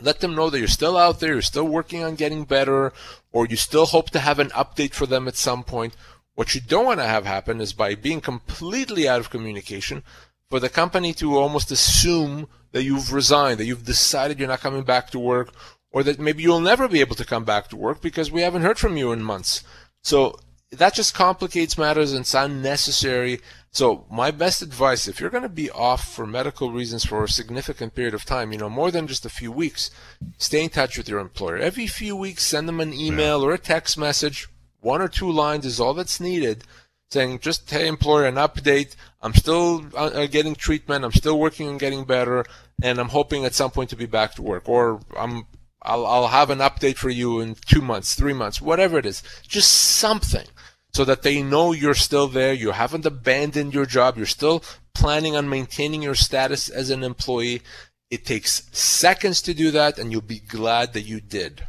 Let 0.00 0.20
them 0.20 0.34
know 0.34 0.50
that 0.50 0.58
you're 0.58 0.68
still 0.68 0.96
out 0.96 1.20
there, 1.20 1.32
you're 1.32 1.42
still 1.42 1.66
working 1.66 2.02
on 2.02 2.14
getting 2.14 2.44
better, 2.44 2.92
or 3.32 3.46
you 3.46 3.56
still 3.56 3.86
hope 3.86 4.10
to 4.10 4.18
have 4.18 4.38
an 4.38 4.48
update 4.50 4.94
for 4.94 5.06
them 5.06 5.28
at 5.28 5.36
some 5.36 5.62
point. 5.62 5.94
What 6.34 6.54
you 6.54 6.60
don't 6.60 6.86
want 6.86 7.00
to 7.00 7.06
have 7.06 7.26
happen 7.26 7.60
is 7.60 7.72
by 7.72 7.94
being 7.94 8.20
completely 8.20 9.08
out 9.08 9.20
of 9.20 9.30
communication, 9.30 10.02
for 10.48 10.60
the 10.60 10.68
company 10.68 11.12
to 11.14 11.38
almost 11.38 11.70
assume 11.70 12.48
that 12.72 12.82
you've 12.82 13.12
resigned, 13.12 13.60
that 13.60 13.66
you've 13.66 13.84
decided 13.84 14.38
you're 14.38 14.48
not 14.48 14.60
coming 14.60 14.82
back 14.82 15.10
to 15.10 15.18
work, 15.18 15.52
or 15.90 16.02
that 16.02 16.18
maybe 16.18 16.42
you'll 16.42 16.60
never 16.60 16.88
be 16.88 17.00
able 17.00 17.16
to 17.16 17.24
come 17.24 17.44
back 17.44 17.68
to 17.68 17.76
work 17.76 18.00
because 18.00 18.30
we 18.30 18.40
haven't 18.40 18.62
heard 18.62 18.78
from 18.78 18.96
you 18.96 19.12
in 19.12 19.22
months. 19.22 19.62
So 20.02 20.38
that 20.72 20.94
just 20.94 21.14
complicates 21.14 21.78
matters 21.78 22.12
and 22.12 22.22
it's 22.22 22.34
unnecessary. 22.34 23.40
So 23.70 24.06
my 24.10 24.30
best 24.30 24.62
advice, 24.62 25.06
if 25.06 25.20
you're 25.20 25.30
going 25.30 25.42
to 25.42 25.48
be 25.48 25.70
off 25.70 26.12
for 26.12 26.26
medical 26.26 26.72
reasons 26.72 27.04
for 27.04 27.24
a 27.24 27.28
significant 27.28 27.94
period 27.94 28.14
of 28.14 28.24
time, 28.24 28.52
you 28.52 28.58
know, 28.58 28.70
more 28.70 28.90
than 28.90 29.06
just 29.06 29.26
a 29.26 29.30
few 29.30 29.52
weeks, 29.52 29.90
stay 30.38 30.64
in 30.64 30.70
touch 30.70 30.96
with 30.96 31.08
your 31.08 31.20
employer. 31.20 31.56
Every 31.56 31.86
few 31.86 32.16
weeks, 32.16 32.44
send 32.44 32.68
them 32.68 32.80
an 32.80 32.92
email 32.92 33.40
yeah. 33.40 33.46
or 33.46 33.52
a 33.52 33.58
text 33.58 33.96
message. 33.96 34.48
One 34.80 35.00
or 35.00 35.08
two 35.08 35.30
lines 35.30 35.64
is 35.64 35.78
all 35.78 35.94
that's 35.94 36.20
needed 36.20 36.64
saying 37.12 37.38
just, 37.40 37.70
hey, 37.70 37.86
employer, 37.86 38.24
an 38.24 38.36
update. 38.36 38.96
I'm 39.20 39.34
still 39.34 39.86
uh, 39.94 40.06
uh, 40.06 40.26
getting 40.26 40.54
treatment. 40.54 41.04
I'm 41.04 41.12
still 41.12 41.38
working 41.38 41.68
on 41.68 41.78
getting 41.78 42.04
better. 42.04 42.46
and 42.82 42.98
I'm 42.98 43.10
hoping 43.10 43.44
at 43.44 43.54
some 43.54 43.70
point 43.70 43.90
to 43.90 43.96
be 43.96 44.06
back 44.06 44.34
to 44.34 44.42
work, 44.42 44.68
or 44.68 45.00
I'm 45.16 45.46
I'll, 45.82 46.06
I'll 46.06 46.28
have 46.28 46.50
an 46.50 46.60
update 46.60 46.96
for 46.96 47.10
you 47.10 47.40
in 47.40 47.56
two 47.66 47.80
months, 47.80 48.14
three 48.14 48.32
months, 48.32 48.60
whatever 48.60 48.98
it 48.98 49.06
is. 49.06 49.22
Just 49.46 49.70
something 49.70 50.46
so 50.94 51.04
that 51.04 51.22
they 51.22 51.42
know 51.42 51.72
you're 51.72 51.94
still 51.94 52.28
there. 52.28 52.52
You 52.52 52.72
haven't 52.72 53.06
abandoned 53.06 53.74
your 53.74 53.86
job. 53.86 54.16
You're 54.16 54.26
still 54.26 54.62
planning 54.94 55.36
on 55.36 55.48
maintaining 55.48 56.02
your 56.02 56.14
status 56.14 56.68
as 56.68 56.90
an 56.90 57.02
employee. 57.02 57.62
It 58.10 58.26
takes 58.26 58.68
seconds 58.72 59.40
to 59.42 59.54
do 59.54 59.70
that, 59.70 59.98
and 59.98 60.12
you'll 60.12 60.20
be 60.20 60.40
glad 60.40 60.92
that 60.92 61.02
you 61.02 61.20
did. 61.20 61.64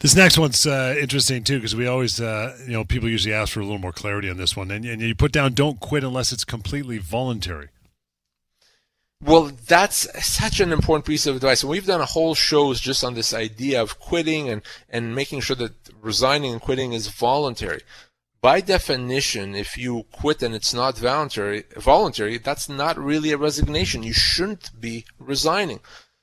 This 0.00 0.14
next 0.14 0.38
one's 0.38 0.66
uh, 0.66 0.94
interesting 1.00 1.42
too 1.42 1.56
because 1.56 1.74
we 1.74 1.86
always, 1.86 2.20
uh, 2.20 2.54
you 2.66 2.72
know, 2.72 2.84
people 2.84 3.08
usually 3.08 3.32
ask 3.32 3.54
for 3.54 3.60
a 3.60 3.64
little 3.64 3.78
more 3.78 3.92
clarity 3.92 4.28
on 4.28 4.36
this 4.36 4.54
one, 4.54 4.70
and, 4.70 4.84
and 4.84 5.00
you 5.00 5.14
put 5.14 5.32
down 5.32 5.54
"don't 5.54 5.80
quit 5.80 6.04
unless 6.04 6.32
it's 6.32 6.44
completely 6.44 6.98
voluntary." 6.98 7.68
Well, 9.22 9.50
that's 9.66 10.06
such 10.26 10.60
an 10.60 10.72
important 10.72 11.06
piece 11.06 11.26
of 11.26 11.36
advice. 11.36 11.62
And 11.62 11.70
we've 11.70 11.86
done 11.86 12.02
a 12.02 12.06
whole 12.06 12.34
shows 12.34 12.78
just 12.78 13.02
on 13.02 13.14
this 13.14 13.32
idea 13.32 13.80
of 13.80 13.98
quitting 13.98 14.50
and, 14.50 14.60
and 14.90 15.14
making 15.14 15.40
sure 15.40 15.56
that 15.56 15.72
resigning 16.02 16.52
and 16.52 16.60
quitting 16.60 16.92
is 16.92 17.08
voluntary. 17.08 17.80
By 18.46 18.60
definition, 18.60 19.56
if 19.56 19.76
you 19.76 20.04
quit 20.12 20.40
and 20.40 20.54
it's 20.54 20.72
not 20.72 20.96
voluntary, 20.96 21.64
voluntary, 21.76 22.38
that's 22.38 22.68
not 22.68 22.96
really 22.96 23.32
a 23.32 23.36
resignation. 23.36 24.04
You 24.04 24.12
shouldn't 24.12 24.80
be 24.80 25.04
resigning. 25.18 25.80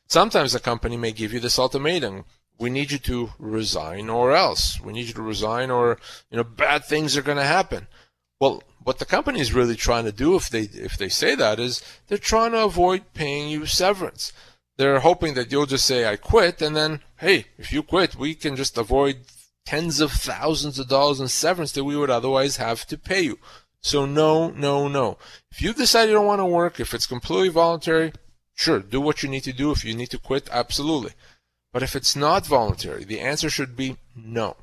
Sometimes 0.07 0.55
a 0.55 0.61
company 0.61 0.95
may 0.95 1.11
give 1.11 1.33
you 1.33 1.41
this 1.41 1.59
ultimatum. 1.59 2.23
We 2.57 2.69
need 2.69 2.91
you 2.91 2.97
to 2.99 3.31
resign 3.37 4.09
or 4.09 4.31
else. 4.31 4.79
We 4.79 4.93
need 4.93 5.07
you 5.07 5.13
to 5.15 5.21
resign 5.21 5.69
or, 5.69 5.99
you 6.31 6.37
know, 6.37 6.45
bad 6.45 6.85
things 6.85 7.17
are 7.17 7.21
going 7.21 7.39
to 7.39 7.43
happen. 7.43 7.87
Well, 8.39 8.63
what 8.81 8.99
the 8.99 9.05
company 9.05 9.41
is 9.41 9.51
really 9.51 9.75
trying 9.75 10.05
to 10.05 10.13
do 10.13 10.37
if 10.37 10.49
they 10.49 10.61
if 10.61 10.97
they 10.97 11.09
say 11.09 11.35
that 11.35 11.59
is 11.59 11.83
they're 12.07 12.17
trying 12.17 12.53
to 12.53 12.63
avoid 12.63 13.13
paying 13.13 13.49
you 13.49 13.65
severance. 13.65 14.31
They're 14.77 15.01
hoping 15.01 15.33
that 15.33 15.51
you'll 15.51 15.65
just 15.65 15.83
say 15.83 16.07
I 16.07 16.15
quit 16.15 16.61
and 16.61 16.73
then 16.73 17.01
hey, 17.17 17.47
if 17.57 17.73
you 17.73 17.83
quit, 17.83 18.15
we 18.15 18.33
can 18.33 18.55
just 18.55 18.77
avoid 18.77 19.25
tens 19.65 19.99
of 19.99 20.11
thousands 20.11 20.79
of 20.79 20.87
dollars 20.87 21.19
in 21.19 21.27
severance 21.27 21.71
that 21.73 21.83
we 21.83 21.95
would 21.95 22.09
otherwise 22.09 22.57
have 22.57 22.85
to 22.87 22.97
pay 22.97 23.21
you. 23.21 23.39
So 23.81 24.05
no, 24.05 24.49
no, 24.49 24.87
no. 24.87 25.17
If 25.51 25.61
you 25.61 25.73
decide 25.73 26.05
you 26.09 26.13
don't 26.13 26.25
want 26.25 26.39
to 26.39 26.45
work, 26.45 26.79
if 26.79 26.93
it's 26.93 27.05
completely 27.05 27.49
voluntary, 27.49 28.13
sure, 28.53 28.79
do 28.79 29.01
what 29.01 29.23
you 29.23 29.29
need 29.29 29.43
to 29.43 29.53
do. 29.53 29.71
If 29.71 29.83
you 29.83 29.93
need 29.93 30.09
to 30.11 30.17
quit, 30.17 30.47
absolutely. 30.51 31.11
But 31.71 31.83
if 31.83 31.95
it's 31.95 32.15
not 32.15 32.45
voluntary, 32.45 33.03
the 33.03 33.19
answer 33.19 33.49
should 33.49 33.75
be 33.75 33.97
no. 34.15 34.55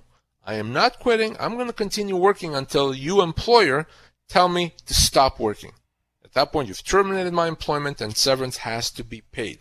I 0.45 0.55
am 0.55 0.73
not 0.73 0.99
quitting. 0.99 1.37
I'm 1.39 1.55
going 1.55 1.67
to 1.67 1.73
continue 1.73 2.17
working 2.17 2.55
until 2.55 2.95
you, 2.95 3.21
employer, 3.21 3.87
tell 4.29 4.49
me 4.49 4.75
to 4.87 4.95
stop 4.95 5.39
working. 5.39 5.73
At 6.25 6.33
that 6.33 6.53
point, 6.53 6.69
you've 6.69 6.85
terminated 6.85 7.33
my 7.33 7.47
employment 7.47 8.01
and 8.01 8.17
severance 8.17 8.59
has 8.59 8.91
to 8.93 9.05
be 9.05 9.21
paid. 9.33 9.59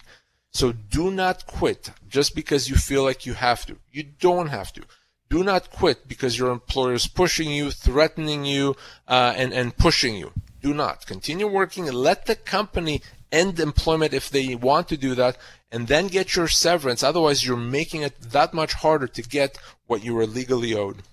So 0.52 0.72
do 0.72 1.12
not 1.12 1.46
quit 1.48 1.92
just 2.08 2.34
because 2.34 2.70
you 2.70 2.76
feel 2.76 3.04
like 3.04 3.26
you 3.26 3.34
have 3.34 3.66
to. 3.66 3.78
You 3.92 4.04
don't 4.04 4.48
have 4.48 4.72
to. 4.74 4.84
Do 5.30 5.44
not 5.44 5.70
quit 5.70 6.08
because 6.08 6.40
your 6.40 6.52
employer 6.52 6.94
is 6.94 7.08
pushing 7.08 7.52
you, 7.52 7.70
threatening 7.70 8.46
you, 8.46 8.76
uh, 9.08 9.34
and, 9.36 9.54
and 9.54 9.78
pushing 9.78 10.16
you. 10.16 10.32
Do 10.62 10.74
not. 10.74 11.06
Continue 11.06 11.48
working. 11.48 11.88
And 11.88 11.96
let 11.96 12.26
the 12.26 12.36
company 12.36 13.02
end 13.32 13.60
employment 13.60 14.14
if 14.14 14.30
they 14.30 14.56
want 14.56 14.88
to 14.90 14.98
do 14.98 15.14
that, 15.16 15.38
and 15.72 15.88
then 15.88 16.08
get 16.08 16.36
your 16.36 16.48
severance. 16.48 17.04
Otherwise, 17.04 17.46
you're 17.46 17.58
making 17.58 18.02
it 18.02 18.20
that 18.20 18.54
much 18.56 18.74
harder 18.74 19.08
to 19.08 19.22
get 19.22 19.60
what 19.86 20.04
you 20.04 20.16
were 20.16 20.26
legally 20.26 20.74
owed. 20.74 21.04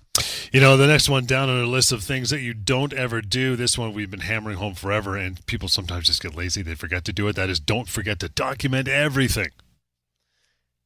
You 0.51 0.61
know, 0.61 0.79
the 0.79 0.87
next 0.87 1.11
one 1.11 1.27
down 1.27 1.51
on 1.51 1.61
a 1.61 1.67
list 1.67 1.93
of 1.93 2.03
things 2.03 2.31
that 2.31 2.41
you 2.41 2.55
don't 2.55 2.95
ever 2.95 3.21
do. 3.21 3.57
This 3.57 3.77
one 3.77 3.93
we've 3.93 4.11
been 4.11 4.21
hammering 4.21 4.57
home 4.57 4.75
forever, 4.75 5.17
and 5.17 5.45
people 5.45 5.69
sometimes 5.69 6.07
just 6.07 6.23
get 6.23 6.35
lazy. 6.35 6.63
They 6.63 6.75
forget 6.75 7.05
to 7.05 7.13
do 7.13 7.29
it. 7.29 7.37
That 7.37 7.51
is, 7.51 7.61
don't 7.61 7.89
forget 7.89 8.19
to 8.21 8.31
document 8.31 8.89
everything. 8.89 9.51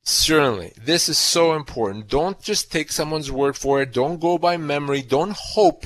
Certainly. 0.02 0.72
This 0.82 1.08
is 1.08 1.18
so 1.18 1.54
important. 1.54 2.08
Don't 2.08 2.40
just 2.40 2.72
take 2.72 2.90
someone's 2.90 3.30
word 3.30 3.56
for 3.56 3.82
it. 3.82 3.92
Don't 3.92 4.20
go 4.20 4.38
by 4.38 4.56
memory. 4.56 5.02
Don't 5.02 5.36
hope 5.36 5.84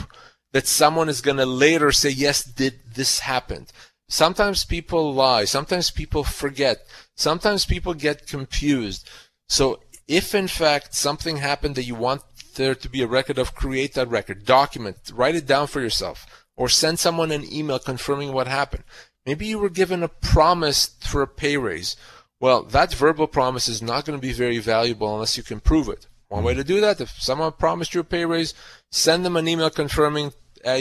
that 0.53 0.67
someone 0.67 1.09
is 1.09 1.21
going 1.21 1.37
to 1.37 1.47
later 1.47 1.91
say, 1.91 2.11
yes, 2.11 2.45
did 2.45 2.81
this 2.95 3.21
happen? 3.21 3.67
Sometimes 4.09 4.65
people 4.65 5.13
lie. 5.13 5.45
Sometimes 5.45 5.91
people 5.91 6.25
forget. 6.25 6.87
Sometimes 7.17 7.65
people 7.65 7.95
get 7.95 8.27
confused. 8.27 9.09
So 9.49 9.81
if 10.07 10.35
in 10.35 10.49
fact 10.49 10.95
something 10.95 11.39
happened 11.39 11.75
that 11.75 11.85
you 11.85 11.95
want 11.95 12.23
there 12.55 12.75
to 12.75 12.89
be 12.89 13.03
a 13.03 13.07
record 13.07 13.39
of, 13.39 13.55
create 13.55 13.95
that 13.95 14.09
record, 14.09 14.45
document, 14.45 14.97
write 15.13 15.35
it 15.35 15.47
down 15.47 15.67
for 15.67 15.81
yourself, 15.81 16.47
or 16.57 16.69
send 16.69 16.99
someone 16.99 17.33
an 17.33 17.53
email 17.53 17.81
confirming 17.81 18.33
what 18.33 18.47
happened. 18.47 18.85
Maybe 19.27 19.47
you 19.47 19.59
were 19.59 19.71
given 19.71 20.03
a 20.03 20.09
promise 20.09 20.95
for 21.01 21.23
a 21.23 21.27
pay 21.27 21.57
raise. 21.57 21.97
Well, 22.41 22.63
that 22.65 22.93
verbal 22.93 23.27
promise 23.27 23.69
is 23.69 23.81
not 23.81 24.05
going 24.05 24.19
to 24.19 24.27
be 24.27 24.33
very 24.33 24.59
valuable 24.59 25.13
unless 25.15 25.37
you 25.37 25.43
can 25.43 25.61
prove 25.61 25.89
it. 25.89 26.07
One 26.29 26.45
way 26.45 26.55
to 26.55 26.65
do 26.65 26.81
that, 26.81 27.01
if 27.01 27.11
someone 27.21 27.53
promised 27.53 27.95
you 27.95 28.01
a 28.01 28.05
pay 28.05 28.25
raise, 28.25 28.55
send 28.91 29.25
them 29.25 29.37
an 29.37 29.47
email 29.47 29.71
confirming 29.71 30.33
uh, 30.65 30.81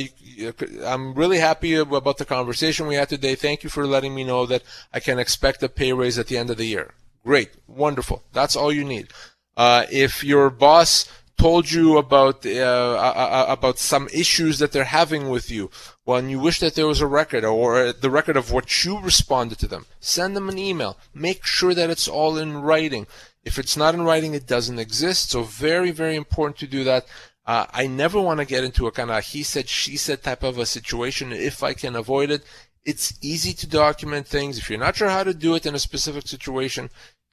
I'm 0.86 1.13
really 1.13 1.39
happy 1.39 1.76
about 1.76 2.18
the 2.18 2.26
conversation 2.26 2.88
we 2.88 2.96
had 2.96 3.10
today. 3.10 3.36
Thank 3.36 3.63
you 3.63 3.70
for 3.70 3.86
letting 3.86 4.16
me 4.16 4.24
know 4.24 4.46
that 4.46 4.63
I 4.94 5.00
can 5.00 5.20
expect 5.20 5.62
a 5.63 5.70
pay 5.70 5.94
raise 5.94 6.18
at 6.18 6.28
the 6.28 6.38
end 6.38 6.50
of 6.50 6.58
the 6.58 6.66
year. 6.66 6.94
Great, 7.24 7.52
wonderful. 7.68 8.24
That's 8.32 8.56
all 8.56 8.72
you 8.72 8.84
need. 8.84 9.08
Uh, 9.56 9.86
if 9.92 10.24
your 10.24 10.50
boss 10.50 11.10
told 11.38 11.72
you 11.72 11.98
about 11.98 12.46
uh, 12.46 13.46
about 13.48 13.78
some 13.78 14.08
issues 14.13 14.60
that 14.60 14.72
they're 14.72 14.84
having 14.84 15.30
with 15.30 15.52
you, 15.52 15.70
well, 16.06 16.18
and 16.18 16.30
you 16.30 16.39
wish 16.39 16.60
that 16.60 16.76
there 16.76 16.88
was 16.88 17.00
a 17.00 17.08
record 17.08 17.46
or 17.46 17.94
the 17.94 18.10
record 18.10 18.36
of 18.36 18.52
what 18.52 18.84
you 18.84 19.00
responded 19.00 19.58
to 19.60 19.68
them, 19.68 19.86
send 20.00 20.36
them 20.36 20.50
an 20.50 20.58
email. 20.58 20.98
Make 21.13 21.46
sure 21.46 21.74
that 21.74 21.89
it's 21.89 22.10
all 22.10 22.38
in 22.38 22.58
writing. 22.58 23.08
If 23.46 23.58
it's 23.58 23.78
not 23.78 23.96
in 23.96 24.04
writing, 24.04 24.34
it 24.34 24.46
doesn't 24.46 24.80
exist. 24.80 25.32
So 25.32 25.44
very, 25.44 25.92
very 25.92 26.16
important 26.16 26.58
to 26.58 26.68
do 26.68 26.84
that. 26.84 27.06
Uh, 27.46 27.68
I 27.72 27.88
never 27.88 28.22
want 28.22 28.39
to 28.39 28.46
get 28.46 28.63
into 28.63 28.88
a 28.88 28.92
kind 28.92 29.12
of 29.12 29.24
he 29.24 29.44
said, 29.44 29.70
she 29.70 29.98
said 29.98 30.24
type 30.24 30.44
of 30.44 30.58
a 30.58 30.66
situation 30.66 31.32
if 31.32 31.63
I 31.63 31.74
can 31.74 31.96
avoid 31.96 32.32
it. 32.32 32.44
It's 32.86 33.18
easy 33.22 33.54
to 33.54 33.68
document 33.68 34.28
things. 34.28 34.58
If 34.58 34.70
you're 34.70 34.80
not 34.80 34.98
sure 34.98 35.10
how 35.10 35.24
to 35.24 35.34
do 35.34 35.56
it 35.56 35.66
in 35.66 35.76
a 35.76 35.80
specific 35.80 36.28
situation, 36.28 36.89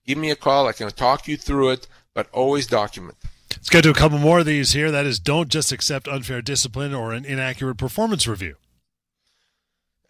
give 0.06 0.18
me 0.18 0.30
a 0.30 0.37
call. 0.37 0.68
I 0.68 0.72
can 0.72 0.88
talk 0.90 1.26
you 1.26 1.37
through 1.37 1.70
it, 1.70 1.88
but 2.14 2.28
always 2.33 2.68
document. 2.68 3.16
Let's 3.52 3.70
get 3.70 3.82
to 3.82 3.90
a 3.90 3.94
couple 3.94 4.18
more 4.18 4.40
of 4.40 4.46
these 4.46 4.72
here. 4.72 4.90
That 4.90 5.06
is, 5.06 5.18
don't 5.18 5.48
just 5.48 5.72
accept 5.72 6.08
unfair 6.08 6.40
discipline 6.42 6.94
or 6.94 7.12
an 7.12 7.24
inaccurate 7.24 7.76
performance 7.76 8.26
review. 8.26 8.56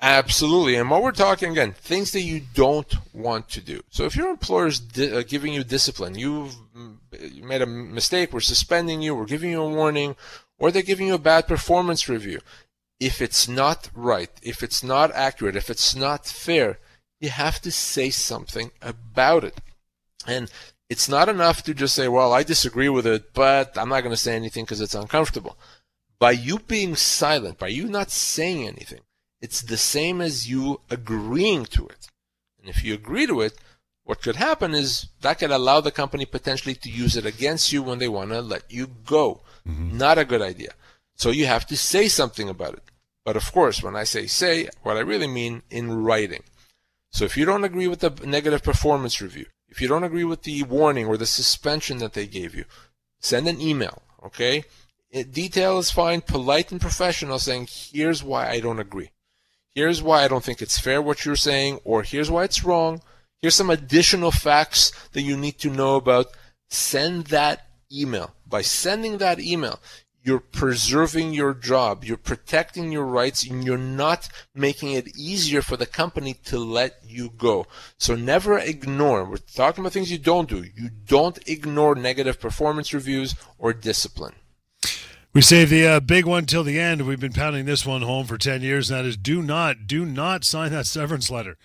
Absolutely. 0.02 0.76
And 0.76 0.88
what 0.88 1.02
we're 1.02 1.12
talking 1.12 1.52
again, 1.52 1.72
things 1.72 2.12
that 2.12 2.22
you 2.22 2.40
don't 2.54 2.94
want 3.12 3.50
to 3.50 3.60
do. 3.60 3.82
So 3.90 4.04
if 4.04 4.16
your 4.16 4.30
employer 4.30 4.68
is 4.68 4.80
di- 4.80 5.12
uh, 5.12 5.22
giving 5.26 5.52
you 5.52 5.62
discipline, 5.62 6.14
you've 6.14 6.54
you 7.20 7.42
made 7.42 7.60
a 7.60 7.66
mistake, 7.66 8.32
we're 8.32 8.40
suspending 8.40 9.02
you, 9.02 9.14
we're 9.14 9.26
giving 9.26 9.50
you 9.50 9.60
a 9.60 9.68
warning, 9.68 10.16
or 10.58 10.70
they're 10.70 10.82
giving 10.82 11.08
you 11.08 11.14
a 11.14 11.18
bad 11.18 11.46
performance 11.46 12.08
review. 12.08 12.40
If 12.98 13.20
it's 13.20 13.46
not 13.46 13.90
right, 13.94 14.30
if 14.42 14.62
it's 14.62 14.82
not 14.82 15.12
accurate, 15.12 15.56
if 15.56 15.68
it's 15.68 15.94
not 15.94 16.26
fair, 16.26 16.78
you 17.18 17.28
have 17.28 17.60
to 17.60 17.70
say 17.70 18.08
something 18.08 18.70
about 18.80 19.44
it. 19.44 19.60
And 20.26 20.50
it's 20.90 21.08
not 21.08 21.28
enough 21.28 21.62
to 21.62 21.72
just 21.72 21.94
say, 21.94 22.08
well, 22.08 22.32
I 22.32 22.42
disagree 22.42 22.88
with 22.88 23.06
it, 23.06 23.32
but 23.32 23.78
I'm 23.78 23.88
not 23.88 24.00
going 24.00 24.12
to 24.12 24.16
say 24.16 24.34
anything 24.34 24.64
because 24.64 24.80
it's 24.80 24.94
uncomfortable. 24.94 25.56
By 26.18 26.32
you 26.32 26.58
being 26.58 26.96
silent, 26.96 27.58
by 27.58 27.68
you 27.68 27.86
not 27.86 28.10
saying 28.10 28.66
anything, 28.66 29.00
it's 29.40 29.62
the 29.62 29.76
same 29.76 30.20
as 30.20 30.50
you 30.50 30.80
agreeing 30.90 31.64
to 31.66 31.86
it. 31.86 32.08
And 32.58 32.68
if 32.68 32.84
you 32.84 32.92
agree 32.92 33.26
to 33.26 33.40
it, 33.40 33.56
what 34.02 34.20
could 34.20 34.36
happen 34.36 34.74
is 34.74 35.06
that 35.20 35.38
could 35.38 35.52
allow 35.52 35.80
the 35.80 35.92
company 35.92 36.26
potentially 36.26 36.74
to 36.74 36.90
use 36.90 37.16
it 37.16 37.24
against 37.24 37.72
you 37.72 37.82
when 37.84 38.00
they 38.00 38.08
want 38.08 38.30
to 38.30 38.42
let 38.42 38.64
you 38.68 38.88
go. 39.06 39.42
Mm-hmm. 39.66 39.96
Not 39.96 40.18
a 40.18 40.24
good 40.24 40.42
idea. 40.42 40.72
So 41.14 41.30
you 41.30 41.46
have 41.46 41.66
to 41.68 41.76
say 41.76 42.08
something 42.08 42.48
about 42.48 42.74
it. 42.74 42.82
But 43.24 43.36
of 43.36 43.52
course, 43.52 43.80
when 43.82 43.94
I 43.94 44.04
say 44.04 44.26
say, 44.26 44.68
what 44.82 44.96
I 44.96 45.00
really 45.00 45.28
mean 45.28 45.62
in 45.70 46.02
writing. 46.02 46.42
So 47.12 47.24
if 47.24 47.36
you 47.36 47.44
don't 47.44 47.64
agree 47.64 47.86
with 47.86 48.00
the 48.00 48.10
negative 48.26 48.64
performance 48.64 49.20
review, 49.20 49.46
if 49.70 49.80
you 49.80 49.88
don't 49.88 50.04
agree 50.04 50.24
with 50.24 50.42
the 50.42 50.62
warning 50.64 51.06
or 51.06 51.16
the 51.16 51.26
suspension 51.26 51.98
that 51.98 52.12
they 52.12 52.26
gave 52.26 52.54
you, 52.54 52.64
send 53.18 53.48
an 53.48 53.60
email, 53.60 54.02
okay? 54.24 54.64
It, 55.10 55.32
detail 55.32 55.78
is 55.78 55.90
fine, 55.90 56.20
polite 56.20 56.70
and 56.70 56.80
professional, 56.80 57.38
saying, 57.38 57.68
here's 57.70 58.22
why 58.22 58.48
I 58.48 58.60
don't 58.60 58.78
agree 58.78 59.10
here's 59.74 60.02
why 60.02 60.24
I 60.24 60.28
don't 60.28 60.44
think 60.44 60.60
it's 60.60 60.78
fair 60.78 61.00
what 61.00 61.24
you're 61.24 61.36
saying, 61.36 61.80
or 61.84 62.02
here's 62.02 62.30
why 62.30 62.44
it's 62.44 62.64
wrong. 62.64 63.02
Here's 63.40 63.54
some 63.54 63.70
additional 63.70 64.30
facts 64.30 64.92
that 65.12 65.22
you 65.22 65.36
need 65.36 65.58
to 65.60 65.70
know 65.70 65.96
about. 65.96 66.26
Send 66.68 67.26
that 67.28 67.66
email. 67.90 68.34
By 68.46 68.62
sending 68.62 69.18
that 69.18 69.40
email, 69.40 69.80
you're 70.22 70.40
preserving 70.40 71.32
your 71.32 71.54
job, 71.54 72.04
you're 72.04 72.16
protecting 72.16 72.92
your 72.92 73.04
rights, 73.04 73.44
and 73.46 73.64
you're 73.64 73.78
not 73.78 74.28
making 74.54 74.92
it 74.92 75.16
easier 75.16 75.62
for 75.62 75.76
the 75.76 75.86
company 75.86 76.34
to 76.44 76.58
let 76.58 77.00
you 77.06 77.30
go. 77.30 77.66
So 77.96 78.14
never 78.14 78.58
ignore. 78.58 79.24
We're 79.24 79.38
talking 79.38 79.82
about 79.82 79.92
things 79.92 80.12
you 80.12 80.18
don't 80.18 80.48
do. 80.48 80.64
You 80.76 80.90
don't 81.06 81.38
ignore 81.48 81.94
negative 81.94 82.38
performance 82.38 82.92
reviews 82.92 83.34
or 83.58 83.72
discipline. 83.72 84.34
We 85.32 85.42
save 85.42 85.70
the 85.70 85.86
uh, 85.86 86.00
big 86.00 86.26
one 86.26 86.46
till 86.46 86.64
the 86.64 86.78
end. 86.78 87.06
We've 87.06 87.20
been 87.20 87.32
pounding 87.32 87.64
this 87.64 87.86
one 87.86 88.02
home 88.02 88.26
for 88.26 88.36
10 88.36 88.62
years, 88.62 88.90
and 88.90 88.98
that 88.98 89.08
is 89.08 89.16
do 89.16 89.42
not, 89.42 89.86
do 89.86 90.04
not 90.04 90.44
sign 90.44 90.72
that 90.72 90.86
severance 90.86 91.30
letter. 91.30 91.56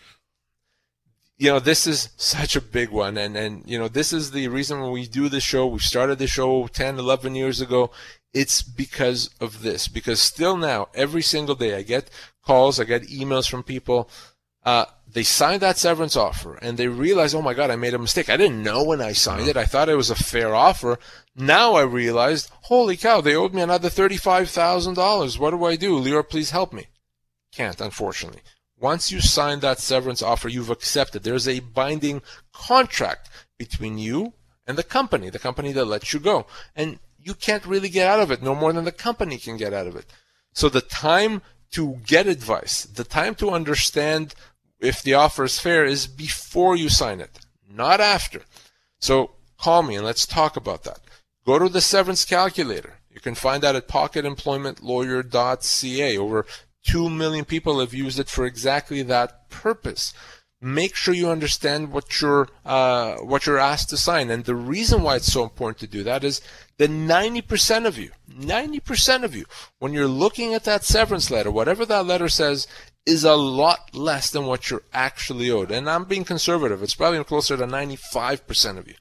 You 1.37 1.49
know, 1.49 1.59
this 1.59 1.85
is 1.85 2.09
such 2.15 2.55
a 2.55 2.61
big 2.61 2.89
one. 2.89 3.17
And, 3.17 3.35
and, 3.35 3.63
you 3.65 3.77
know, 3.77 3.87
this 3.87 4.13
is 4.13 4.31
the 4.31 4.47
reason 4.47 4.81
when 4.81 4.91
we 4.91 5.05
do 5.05 5.27
the 5.27 5.41
show, 5.41 5.67
we 5.67 5.79
started 5.79 6.17
the 6.17 6.27
show 6.27 6.67
10, 6.67 6.97
11 6.97 7.35
years 7.35 7.59
ago. 7.59 7.91
It's 8.33 8.61
because 8.61 9.29
of 9.39 9.61
this. 9.61 9.87
Because 9.87 10.21
still 10.21 10.57
now, 10.57 10.87
every 10.93 11.21
single 11.21 11.55
day, 11.55 11.75
I 11.75 11.81
get 11.81 12.09
calls, 12.45 12.79
I 12.79 12.85
get 12.85 13.03
emails 13.03 13.49
from 13.49 13.63
people. 13.63 14.09
Uh, 14.63 14.85
they 15.11 15.23
signed 15.23 15.61
that 15.61 15.77
severance 15.77 16.15
offer 16.15 16.55
and 16.55 16.77
they 16.77 16.87
realize, 16.87 17.35
oh 17.35 17.41
my 17.41 17.53
God, 17.53 17.69
I 17.69 17.75
made 17.75 17.93
a 17.93 17.99
mistake. 17.99 18.29
I 18.29 18.37
didn't 18.37 18.63
know 18.63 18.83
when 18.83 18.99
I 18.99 19.11
signed 19.11 19.47
it. 19.47 19.55
I 19.55 19.65
thought 19.65 19.89
it 19.89 19.95
was 19.95 20.09
a 20.09 20.15
fair 20.15 20.55
offer. 20.55 20.97
Now 21.35 21.75
I 21.75 21.83
realized, 21.83 22.49
holy 22.63 22.97
cow, 22.97 23.21
they 23.21 23.35
owed 23.35 23.53
me 23.53 23.61
another 23.61 23.89
$35,000. 23.89 25.39
What 25.39 25.51
do 25.51 25.63
I 25.65 25.75
do? 25.75 25.99
Lior, 25.99 26.27
please 26.27 26.49
help 26.49 26.73
me. 26.73 26.87
Can't, 27.51 27.79
unfortunately. 27.79 28.41
Once 28.85 29.11
you 29.11 29.19
sign 29.19 29.61
that 29.61 29.79
severance 29.79 30.21
offer, 30.21 30.47
you've 30.47 30.69
accepted. 30.69 31.23
There's 31.23 31.47
a 31.47 31.59
binding 31.59 32.21
contract 32.53 33.31
between 33.57 33.97
you 33.97 34.33
and 34.67 34.77
the 34.77 34.83
company, 34.83 35.31
the 35.31 35.39
company 35.39 35.71
that 35.71 35.85
lets 35.85 36.13
you 36.13 36.19
go. 36.19 36.45
And 36.75 36.99
you 37.17 37.33
can't 37.33 37.65
really 37.65 37.89
get 37.89 38.07
out 38.07 38.19
of 38.19 38.29
it, 38.29 38.43
no 38.43 38.53
more 38.53 38.71
than 38.71 38.85
the 38.85 38.91
company 38.91 39.39
can 39.39 39.57
get 39.57 39.73
out 39.73 39.87
of 39.87 39.95
it. 39.95 40.05
So 40.53 40.69
the 40.69 40.81
time 40.81 41.41
to 41.71 41.97
get 42.05 42.27
advice, 42.27 42.83
the 42.83 43.03
time 43.03 43.33
to 43.41 43.49
understand 43.49 44.35
if 44.79 45.01
the 45.01 45.15
offer 45.15 45.45
is 45.45 45.57
fair 45.57 45.83
is 45.83 46.05
before 46.05 46.75
you 46.75 46.89
sign 46.89 47.21
it, 47.21 47.39
not 47.67 47.99
after. 47.99 48.43
So 48.99 49.31
call 49.57 49.81
me 49.81 49.95
and 49.95 50.05
let's 50.05 50.27
talk 50.27 50.57
about 50.57 50.83
that. 50.83 50.99
Go 51.43 51.57
to 51.57 51.69
the 51.69 51.81
severance 51.81 52.23
calculator. 52.23 52.99
You 53.09 53.19
can 53.19 53.33
find 53.33 53.63
that 53.63 53.75
at 53.75 53.87
pocketemploymentlawyer.ca. 53.87 56.17
Over 56.19 56.45
2 56.85 57.09
million 57.09 57.45
people 57.45 57.79
have 57.79 57.93
used 57.93 58.19
it 58.19 58.29
for 58.29 58.45
exactly 58.45 59.01
that 59.03 59.49
purpose. 59.49 60.13
Make 60.61 60.95
sure 60.95 61.13
you 61.13 61.29
understand 61.29 61.91
what 61.91 62.21
you're 62.21 62.47
uh, 62.63 63.15
what 63.17 63.45
you're 63.45 63.59
asked 63.59 63.89
to 63.89 63.97
sign, 63.97 64.31
and 64.31 64.45
the 64.45 64.55
reason 64.55 65.03
why 65.03 65.17
it's 65.17 65.31
so 65.31 65.43
important 65.43 65.79
to 65.79 65.87
do 65.87 66.01
that 66.03 66.23
is 66.23 66.41
that 66.77 66.89
90% 66.89 67.85
of 67.85 67.97
you, 67.97 68.11
90% 68.31 69.23
of 69.23 69.35
you, 69.35 69.45
when 69.79 69.93
you're 69.93 70.07
looking 70.07 70.53
at 70.53 70.63
that 70.63 70.83
severance 70.83 71.29
letter, 71.29 71.51
whatever 71.51 71.85
that 71.85 72.05
letter 72.05 72.29
says, 72.29 72.67
is 73.05 73.23
a 73.23 73.35
lot 73.35 73.93
less 73.93 74.31
than 74.31 74.45
what 74.45 74.69
you're 74.69 74.81
actually 74.93 75.51
owed. 75.51 75.71
And 75.71 75.89
I'm 75.89 76.05
being 76.05 76.23
conservative; 76.23 76.81
it's 76.81 76.95
probably 76.95 77.23
closer 77.25 77.57
to 77.57 77.67
95% 77.67 78.77
of 78.77 78.87
you. 78.87 78.95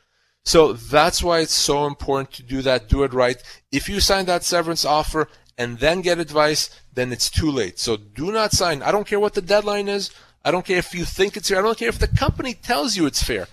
So 0.44 0.74
that's 0.74 1.22
why 1.22 1.38
it's 1.38 1.54
so 1.54 1.86
important 1.86 2.32
to 2.32 2.42
do 2.42 2.60
that. 2.62 2.88
Do 2.88 3.04
it 3.04 3.14
right. 3.14 3.42
If 3.72 3.88
you 3.88 4.00
sign 4.00 4.26
that 4.26 4.44
severance 4.44 4.84
offer 4.84 5.28
and 5.56 5.78
then 5.78 6.00
get 6.00 6.18
advice, 6.18 6.70
then 6.94 7.12
it's 7.12 7.30
too 7.30 7.50
late. 7.50 7.78
So 7.78 7.96
do 7.96 8.32
not 8.32 8.52
sign. 8.52 8.82
I 8.82 8.92
don't 8.92 9.06
care 9.06 9.20
what 9.20 9.34
the 9.34 9.42
deadline 9.42 9.88
is. 9.88 10.10
I 10.44 10.50
don't 10.50 10.66
care 10.66 10.78
if 10.78 10.94
you 10.94 11.04
think 11.04 11.36
it's 11.36 11.48
fair. 11.48 11.58
I 11.58 11.62
don't 11.62 11.78
care 11.78 11.88
if 11.88 11.98
the 11.98 12.08
company 12.08 12.54
tells 12.54 12.96
you 12.96 13.06
it's 13.06 13.22
fair. 13.22 13.46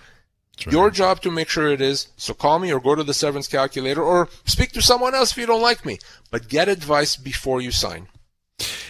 Right. 0.66 0.72
Your 0.72 0.90
job 0.90 1.22
to 1.22 1.30
make 1.30 1.48
sure 1.48 1.68
it 1.68 1.80
is. 1.80 2.08
So 2.16 2.34
call 2.34 2.58
me 2.58 2.72
or 2.72 2.80
go 2.80 2.94
to 2.94 3.02
the 3.02 3.14
severance 3.14 3.48
calculator 3.48 4.02
or 4.02 4.28
speak 4.44 4.72
to 4.72 4.82
someone 4.82 5.14
else 5.14 5.32
if 5.32 5.38
you 5.38 5.46
don't 5.46 5.62
like 5.62 5.86
me. 5.86 5.98
But 6.30 6.48
get 6.48 6.68
advice 6.68 7.16
before 7.16 7.60
you 7.60 7.70
sign. 7.70 8.08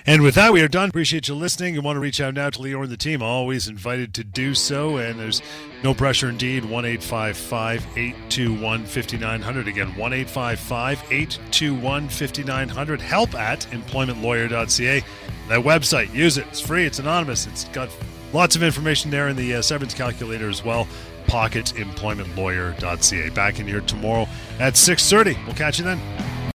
And 0.05 0.23
with 0.23 0.35
that, 0.35 0.53
we 0.53 0.61
are 0.63 0.69
done. 0.69 0.89
Appreciate 0.89 1.29
you 1.29 1.35
listening. 1.35 1.75
You 1.75 1.83
want 1.83 1.97
to 1.97 2.01
reach 2.01 2.21
out 2.21 2.35
now 2.35 2.51
to 2.51 2.59
Lior 2.59 2.83
and 2.83 2.91
the 2.91 2.97
team, 2.97 3.23
always 3.23 3.69
invited 3.69 4.15
to 4.15 4.25
do 4.25 4.55
so. 4.55 4.97
And 4.97 5.19
there's 5.19 5.43
no 5.85 5.95
pressure 5.95 6.29
indeed. 6.29 6.65
1 6.65 6.85
821 6.85 8.85
5900. 8.85 9.69
Again, 9.69 9.97
1 9.97 10.13
821 10.13 12.09
5900. 12.09 13.01
Help 13.01 13.35
at 13.35 13.61
employmentlawyer.ca. 13.71 15.05
That 15.49 15.61
website, 15.61 16.13
use 16.13 16.37
it. 16.37 16.47
It's 16.49 16.61
free, 16.61 16.85
it's 16.85 16.99
anonymous. 16.99 17.47
It's 17.47 17.65
got 17.67 17.89
lots 18.33 18.57
of 18.57 18.63
information 18.63 19.11
there 19.11 19.29
in 19.29 19.37
the 19.37 19.55
uh, 19.55 19.63
severance 19.63 19.95
calculator 19.95 20.49
as 20.49 20.65
well. 20.65 20.89
Pocketemploymentlawyer.ca. 21.27 23.31
Back 23.31 23.61
in 23.61 23.69
here 23.69 23.81
tomorrow 23.83 24.27
at 24.59 24.75
6.30. 24.75 25.47
We'll 25.47 25.55
catch 25.55 25.79
you 25.79 25.85
then. 25.85 26.01